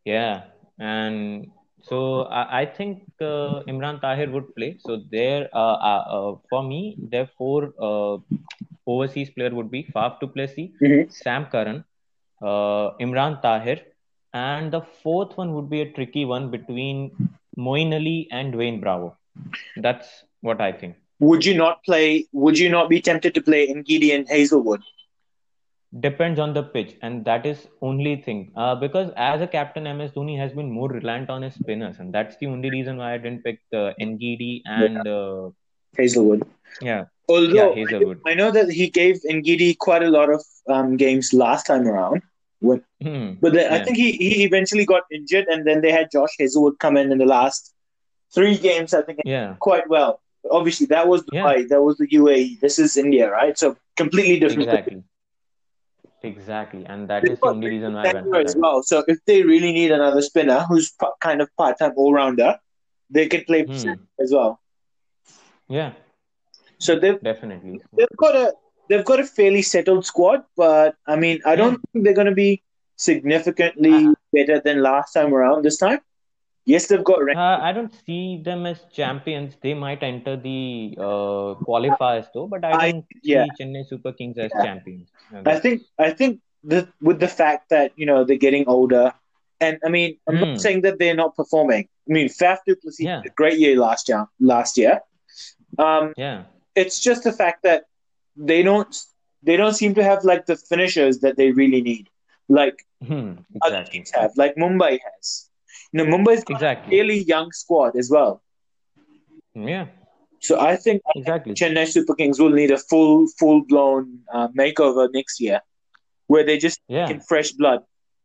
yeah. 0.05 0.43
And 0.79 1.47
so 1.81 2.23
I, 2.23 2.61
I 2.61 2.65
think 2.65 3.03
uh, 3.21 3.63
Imran 3.67 4.01
Tahir 4.01 4.29
would 4.31 4.53
play. 4.55 4.77
So 4.79 5.01
there, 5.11 5.49
uh, 5.53 5.57
uh, 5.91 6.03
uh, 6.17 6.35
for 6.49 6.63
me, 6.63 6.97
their 7.01 7.27
four 7.37 7.73
uh, 7.79 8.17
overseas 8.87 9.29
player 9.31 9.53
would 9.53 9.71
be 9.71 9.83
Faf 9.95 10.19
du 10.19 10.27
Plessis, 10.27 10.69
Mhm. 10.81 11.11
Sam 11.11 11.45
Curran, 11.45 11.83
uh, 12.41 12.91
Imran 12.99 13.41
Tahir, 13.41 13.79
and 14.33 14.71
the 14.71 14.81
fourth 14.81 15.37
one 15.37 15.53
would 15.53 15.69
be 15.69 15.81
a 15.81 15.91
tricky 15.91 16.25
one 16.25 16.49
between 16.51 17.11
Moeen 17.57 17.93
Ali 17.93 18.27
and 18.31 18.53
Dwayne 18.53 18.79
Bravo. 18.81 19.15
That's 19.75 20.23
what 20.41 20.61
I 20.61 20.71
think. 20.71 20.95
Would 21.19 21.45
you 21.45 21.55
not 21.55 21.83
play? 21.83 22.27
Would 22.33 22.57
you 22.59 22.69
not 22.69 22.89
be 22.89 23.01
tempted 23.01 23.33
to 23.35 23.41
play 23.41 23.67
Ngidi 23.73 24.13
and 24.15 24.27
Hazlewood? 24.27 24.81
Depends 25.99 26.39
on 26.39 26.53
the 26.53 26.63
pitch, 26.63 26.95
and 27.01 27.23
that 27.25 27.45
is 27.45 27.67
only 27.81 28.15
thing. 28.21 28.51
Uh, 28.55 28.75
because 28.75 29.11
as 29.15 29.41
a 29.41 29.47
captain, 29.47 29.85
MS 29.85 30.11
Dhoni 30.11 30.37
has 30.37 30.51
been 30.53 30.69
more 30.71 30.89
reliant 30.89 31.29
on 31.29 31.41
his 31.41 31.55
spinners, 31.55 31.99
and 31.99 32.13
that's 32.13 32.37
the 32.37 32.47
only 32.47 32.69
reason 32.69 32.97
why 32.97 33.13
I 33.13 33.17
didn't 33.17 33.43
pick 33.43 33.59
uh, 33.73 33.91
Ngidi 34.01 34.61
and 34.65 35.07
uh, 35.07 35.49
Hazlewood. 35.97 36.43
yeah, 36.81 37.05
Although 37.27 37.53
yeah, 37.53 37.69
Hazlewood. 37.73 38.19
I 38.25 38.33
know 38.35 38.51
that 38.51 38.69
he 38.71 38.89
gave 38.89 39.19
Ngidi 39.29 39.77
quite 39.77 40.03
a 40.03 40.09
lot 40.09 40.29
of 40.31 40.43
um, 40.69 40.97
games 40.97 41.33
last 41.33 41.65
time 41.65 41.87
around, 41.87 42.21
when, 42.59 42.83
Hmm. 43.01 43.33
but 43.41 43.53
then 43.53 43.71
I 43.73 43.83
think 43.83 43.97
he, 43.97 44.11
he 44.13 44.43
eventually 44.43 44.85
got 44.85 45.03
injured, 45.11 45.47
and 45.47 45.65
then 45.65 45.81
they 45.81 45.91
had 45.91 46.09
Josh 46.11 46.35
Hazlewood 46.39 46.79
come 46.79 46.97
in 46.97 47.11
in 47.11 47.17
the 47.17 47.25
last 47.25 47.73
three 48.33 48.57
games. 48.57 48.93
I 48.93 49.01
think 49.01 49.19
Yeah, 49.25 49.55
quite 49.59 49.87
well. 49.89 50.21
Obviously, 50.51 50.85
that 50.87 51.07
was 51.07 51.23
Yeah. 51.31 51.43
Dubai, 51.43 51.67
that 51.69 51.81
was 51.81 51.97
the 51.97 52.07
UAE. 52.07 52.59
This 52.59 52.79
is 52.79 52.97
India, 52.97 53.29
right? 53.29 53.57
So 53.57 53.75
completely 53.97 54.39
different. 54.39 54.67
exactly, 54.69 55.03
exactly, 56.23 56.85
and 56.85 57.07
that 57.09 57.23
is 57.25 57.39
the 57.39 57.47
only 57.47 57.67
reason 57.69 57.93
why 57.93 58.09
I 58.09 58.13
went 58.13 58.47
as 58.47 58.53
that. 58.53 58.59
well. 58.61 58.83
So 58.83 59.03
if 59.07 59.19
they 59.25 59.43
really 59.43 59.71
need 59.71 59.91
another 59.91 60.21
spinner 60.21 60.59
who's 60.67 60.93
kind 61.19 61.41
of 61.41 61.49
part-time 61.57 61.93
all-rounder, 61.95 62.57
they 63.09 63.27
can 63.27 63.43
play 63.45 63.65
Hmm. 63.65 63.93
as 64.19 64.31
well. 64.31 64.59
Yeah, 65.67 65.93
So 66.79 66.97
they've 66.99 67.21
definitely. 67.21 67.81
they've 67.97 68.17
got 68.17 68.35
a 68.35 68.53
they've 68.89 69.05
got 69.05 69.19
a 69.19 69.23
fairly 69.25 69.61
settled 69.61 70.05
squad, 70.05 70.43
but 70.57 70.95
I 71.07 71.15
mean, 71.15 71.39
I 71.45 71.55
don't 71.55 71.79
think 71.93 72.03
they're 72.05 72.13
going 72.21 72.33
to 72.33 72.39
be 72.47 72.61
significantly 72.97 74.07
Uh, 74.07 74.13
better 74.33 74.59
than 74.59 74.81
last 74.81 75.13
time 75.13 75.33
around. 75.33 75.63
This 75.67 75.77
time, 75.77 75.99
yes, 76.65 76.87
they've 76.87 77.03
got. 77.11 77.23
rank- 77.23 77.37
Uh, 77.37 77.57
I 77.69 77.71
don't 77.77 77.93
see 78.05 78.41
them 78.49 78.65
as 78.71 78.79
champions. 78.99 79.55
They 79.61 79.73
might 79.85 80.03
enter 80.03 80.35
the 80.49 80.59
uh, 80.97 81.49
qualifiers 81.69 82.27
though, 82.33 82.47
but 82.47 82.65
I 82.65 82.71
I- 82.79 82.91
don't 82.91 83.05
yeah. 83.23 83.45
see 83.45 83.63
Chennai 83.63 83.85
Super 83.93 84.13
Kings 84.19 84.37
as 84.37 84.51
Yeah. 84.55 84.63
champions. 84.67 85.07
I 85.45 85.57
think 85.65 85.81
I 86.07 86.11
think 86.21 86.39
the, 86.63 86.79
with 87.09 87.19
the 87.25 87.31
fact 87.41 87.69
that 87.75 87.91
you 87.95 88.05
know 88.11 88.23
they're 88.25 88.43
getting 88.47 88.65
older, 88.77 89.05
and 89.67 89.77
I 89.85 89.89
mean, 89.97 90.17
I'm 90.27 90.37
Hmm. 90.37 90.43
not 90.45 90.61
saying 90.65 90.81
that 90.87 90.99
they're 90.99 91.19
not 91.23 91.35
performing. 91.41 91.85
I 92.09 92.13
mean, 92.17 92.27
Faf 92.39 92.57
du 92.67 92.75
Plessis 92.81 93.05
Yeah. 93.05 93.17
had 93.17 93.25
a 93.33 93.35
great 93.41 93.57
year 93.63 93.75
last 93.87 94.09
year. 94.09 94.23
Last 94.53 94.77
year, 94.83 94.95
um, 95.87 96.13
yeah, 96.25 96.43
it's 96.75 96.99
just 97.07 97.23
the 97.29 97.31
fact 97.41 97.63
that 97.69 97.83
they 98.39 98.63
don't 98.63 98.95
they 99.43 99.57
don't 99.57 99.73
seem 99.73 99.95
to 99.95 100.03
have 100.03 100.23
like 100.25 100.45
the 100.47 100.57
finishers 100.57 101.19
that 101.21 101.37
they 101.37 101.51
really 101.51 101.81
need, 101.81 102.09
like 102.49 102.85
Hmm, 103.01 103.33
other 103.61 103.75
exactly, 103.77 103.91
teams 103.91 104.11
have, 104.15 104.31
like 104.37 104.55
Mumbai 104.55 104.99
has. 105.13 105.49
You 105.93 106.03
know, 106.03 106.17
Mumbai's 106.17 106.43
got 106.43 106.61
a 106.61 106.67
exactly. 106.67 106.95
fairly 106.95 107.19
young 107.23 107.51
squad 107.51 107.95
as 107.97 108.09
well. 108.11 108.41
Yeah, 109.55 109.87
So 110.39 110.59
I 110.59 110.75
think 110.75 111.01
exactly. 111.15 111.59
Chennai 111.59 111.87
Super 111.87 112.15
Kings 112.15 112.39
will 112.39 112.49
need 112.51 112.71
a 112.71 112.77
full 112.77 113.27
full 113.39 113.63
blown 113.65 114.21
uh, 114.33 114.47
makeover 114.49 115.09
next 115.13 115.39
year, 115.39 115.61
where 116.27 116.43
they 116.45 116.57
just 116.57 116.79
Yeah, 116.87 117.07
get 117.07 117.23
fresh 117.27 117.51
blood. 117.51 117.81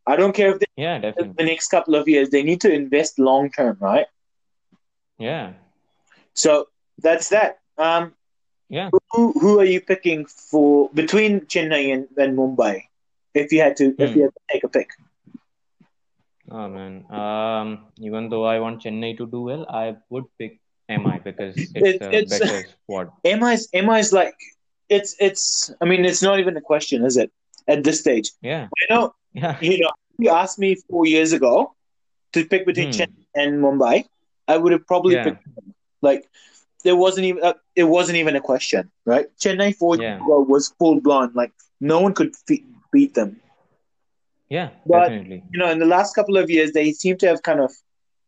I 0.07 0.15
don't 0.15 0.33
care 0.35 0.51
if 0.53 0.59
they, 0.59 0.65
yeah, 0.75 0.99
definitely. 0.99 1.37
the 1.37 1.45
next 1.45 1.67
couple 1.69 1.95
of 1.95 2.07
years 2.07 2.29
they 2.29 2.43
need 2.43 2.61
to 2.61 2.71
invest 2.73 3.19
long 3.19 3.49
term, 3.51 3.77
right? 3.79 4.07
Yeah, 5.17 5.53
So 6.33 6.67
that's 6.99 7.29
that. 7.29 7.59
Um, 7.77 8.13
yeah. 8.69 8.89
who 9.11 9.31
who 9.39 9.59
are 9.59 9.65
you 9.65 9.81
picking 9.81 10.25
for 10.25 10.89
between 10.93 11.41
Chennai 11.41 11.93
and, 11.93 12.07
and 12.17 12.37
Mumbai? 12.37 12.83
If 13.33 13.51
you 13.51 13.61
had 13.61 13.75
to, 13.77 13.93
if 13.99 14.11
Hmm. 14.11 14.17
you 14.17 14.23
had 14.23 14.33
to 14.33 14.43
take 14.51 14.63
a 14.63 14.69
pick, 14.69 14.89
Oh 16.49 16.67
man. 16.69 17.05
Um, 17.11 17.87
even 17.99 18.29
though 18.29 18.45
I 18.45 18.59
want 18.59 18.83
Chennai 18.83 19.17
to 19.17 19.25
do 19.27 19.41
well, 19.41 19.65
I 19.69 19.95
would 20.09 20.25
pick 20.37 20.59
MI 20.87 21.19
because 21.23 21.55
it's 21.57 21.71
It- 21.75 22.01
a 22.01 22.11
it's- 22.19 22.39
better 22.39 22.63
squad. 22.83 23.11
MI's 23.25 23.67
MI's 23.73 24.13
like 24.13 24.35
it's 24.89 25.15
it's. 25.19 25.71
I 25.81 25.85
mean, 25.85 26.05
it's 26.05 26.21
not 26.21 26.39
even 26.39 26.55
a 26.57 26.61
question, 26.61 27.03
is 27.03 27.17
it? 27.17 27.31
At 27.67 27.83
this 27.83 27.99
stage, 27.99 28.31
Yeah, 28.41 28.67
you 28.81 28.87
know, 28.95 29.15
yeah, 29.33 29.57
you 29.59 29.79
know, 29.79 29.89
you 30.19 30.29
asked 30.29 30.59
me 30.59 30.75
four 30.87 31.07
years 31.07 31.33
ago 31.33 31.73
to 32.33 32.45
pick 32.45 32.65
between 32.67 32.91
Hmm. 32.93 32.99
Chennai 32.99 33.25
and 33.43 33.63
Mumbai, 33.63 34.05
I 34.47 34.57
would 34.57 34.71
have 34.71 34.85
probably 34.85 35.15
Yeah. 35.15 35.23
picked 35.23 35.43
them. 35.55 35.73
like 36.03 36.29
there 36.85 36.95
wasn't 37.05 37.25
even 37.29 37.43
uh, 37.43 37.53
it 37.75 37.83
wasn't 37.95 38.17
even 38.23 38.35
a 38.35 38.41
question, 38.51 38.89
right? 39.13 39.27
Chennai 39.43 39.75
four 39.75 39.93
Yeah. 39.97 40.19
was 40.53 40.63
full 40.79 41.01
blown, 41.01 41.31
like 41.41 41.51
no 41.93 41.97
one 42.05 42.13
could 42.19 42.31
fe- 42.47 42.63
beat 42.93 43.13
them. 43.19 43.31
yeah, 44.49 44.69
But- 44.85 45.09
definitely. 45.09 45.43
You 45.51 45.59
know, 45.59 45.69
in 45.75 45.79
the 45.79 45.85
last 45.95 46.15
couple 46.15 46.37
of 46.37 46.49
years, 46.55 46.71
they 46.71 46.91
seem 46.93 47.17
to 47.23 47.27
have 47.31 47.41
kind 47.49 47.59
of 47.59 47.71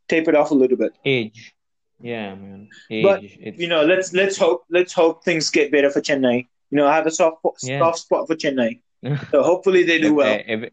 tapered 0.09 0.35
off 0.35 0.51
a 0.51 0.55
little 0.63 0.77
bit. 0.83 0.91
Age. 1.05 1.53
Yeah, 2.01 2.35
man. 2.35 2.67
Age. 2.91 3.03
But, 3.07 3.23
it's 3.23 3.59
You 3.61 3.67
know, 3.73 3.83
let's 3.91 4.13
let's 4.13 4.37
hope 4.45 4.59
let's 4.77 4.93
hope 5.01 5.23
things 5.23 5.49
get 5.49 5.71
better 5.71 5.89
for 5.95 6.01
Chennai. 6.01 6.37
You 6.71 6.75
know, 6.77 6.87
I 6.91 6.95
have 6.99 7.07
a 7.07 7.11
soft 7.19 7.37
Yeah. 7.63 7.79
soft 7.79 7.99
spot 8.05 8.27
for 8.27 8.35
Chennai, 8.35 8.71
so 9.31 9.37
hopefully 9.51 9.83
they 9.89 9.99
do 10.07 10.13
well. 10.21 10.39
every, 10.53 10.71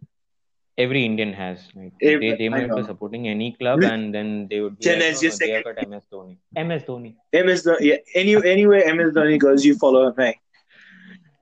every 0.76 1.04
Indian 1.04 1.32
has. 1.32 1.58
Like, 1.74 1.92
Every- 2.02 2.30
they 2.30 2.36
they 2.36 2.48
might 2.48 2.74
be 2.74 2.82
supporting 2.82 3.28
any 3.28 3.52
club 3.52 3.80
Re- 3.80 3.88
and 3.88 4.14
then 4.14 4.48
they 4.48 4.60
would 4.60 4.78
be 4.78 4.84
Chennai 4.86 5.00
like, 5.00 5.12
is 5.12 5.18
oh, 5.18 5.22
just 5.26 5.38
they 5.40 5.62
got 5.62 5.88
MS 5.88 6.04
Dhoni. 6.12 6.36
MS 6.56 6.82
Dhoni. 6.84 7.14
MS 7.32 7.64
Dhoni, 7.66 7.80
yeah, 7.80 7.96
any 8.14 8.34
anywhere 8.54 8.82
MS 8.94 9.14
Dhoni 9.14 9.38
goes, 9.38 9.64
you 9.64 9.76
follow 9.76 10.06
him. 10.08 10.14
Hey. 10.18 10.34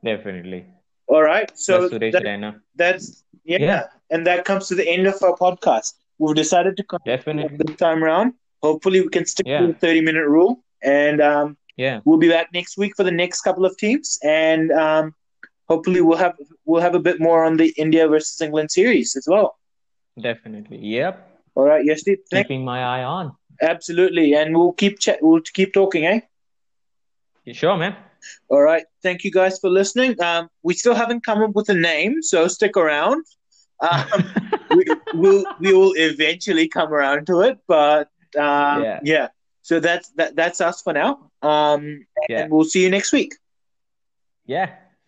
Definitely. 0.05 0.67
All 1.07 1.23
right, 1.23 1.51
so 1.57 1.89
Plus 1.89 1.93
Suresh 1.93 2.13
that- 2.13 2.61
that's 2.77 3.25
yeah. 3.45 3.59
Yeah. 3.61 3.83
and 4.11 4.27
that 4.27 4.45
comes 4.45 4.69
to 4.69 4.75
the 4.75 4.89
end 4.89 5.07
of 5.07 5.23
our 5.23 5.35
podcast. 5.37 5.95
We've 6.19 6.35
decided 6.37 6.77
to 6.77 6.85
come 6.85 7.01
Definitely. 7.05 7.57
this 7.59 7.77
time 7.77 8.05
around. 8.05 8.35
Hopefully, 8.63 9.01
we 9.01 9.09
can 9.09 9.27
stick 9.27 9.47
Yeah. 9.47 9.61
to 9.61 9.67
the 9.69 9.75
thirty-minute 9.75 10.27
rule, 10.29 10.63
and 10.83 11.21
um, 11.21 11.57
Yeah. 11.77 12.01
we'll 12.05 12.19
be 12.19 12.29
back 12.29 12.49
next 12.53 12.79
week 12.79 12.95
for 12.97 13.03
the 13.05 13.11
next 13.11 13.41
couple 13.43 13.65
of 13.65 13.77
teams, 13.77 14.19
and 14.23 14.71
um, 14.73 15.15
hopefully, 15.73 16.01
we'll 16.07 16.19
have 16.27 16.35
we'll 16.67 16.83
have 16.87 16.95
a 16.95 17.05
bit 17.09 17.19
more 17.29 17.41
on 17.49 17.57
the 17.57 17.69
India 17.85 18.05
versus 18.09 18.41
England 18.47 18.71
series 18.71 19.17
as 19.17 19.27
well. 19.33 19.49
Definitely. 20.29 20.79
Yep. 20.79 21.15
All 21.55 21.65
right, 21.73 21.85
Yashdeep, 21.91 22.19
Keeping 22.33 22.65
my 22.65 22.81
eye 22.95 23.05
on. 23.05 23.25
absolutely, 23.61 24.35
and 24.35 24.57
we'll 24.57 24.73
keep 24.83 24.99
chat. 24.99 25.19
We'll 25.23 25.41
keep 25.59 25.73
talking, 25.73 26.05
eh? 26.07 26.21
You 27.45 27.55
sure, 27.55 27.77
man. 27.77 27.95
All 28.49 28.63
right. 28.63 28.85
Thank 29.03 29.25
you 29.25 29.33
guys 29.41 29.59
for 29.59 29.69
listening. 29.81 30.13
Um, 30.23 30.49
we 30.63 30.75
still 30.75 30.95
haven't 30.95 31.25
come 31.29 31.43
up 31.43 31.55
with 31.59 31.69
a 31.69 31.75
name, 31.75 32.23
so 32.23 32.47
stick 32.49 32.77
around. 32.77 33.25
Um, 33.81 34.05
we, 34.77 34.85
we'll 35.15 35.45
we 35.61 35.73
will 35.79 35.93
eventually 35.97 36.69
come 36.69 36.93
around 36.95 37.27
to 37.27 37.41
it, 37.49 37.59
but 37.67 38.09
um, 38.39 38.83
Yeah. 38.87 39.01
yeah. 39.03 39.29
So 39.63 39.81
that's 39.81 40.09
that 40.19 40.37
that's 40.37 40.61
us 40.61 40.83
for 40.83 40.93
now. 41.03 41.11
Um, 41.43 42.07
Yeah. 42.29 42.43
and 42.43 42.53
we'll 42.53 42.65
see 42.75 42.83
you 42.85 42.91
next 42.91 43.13
week. 43.13 43.33
yeah. 44.47 44.69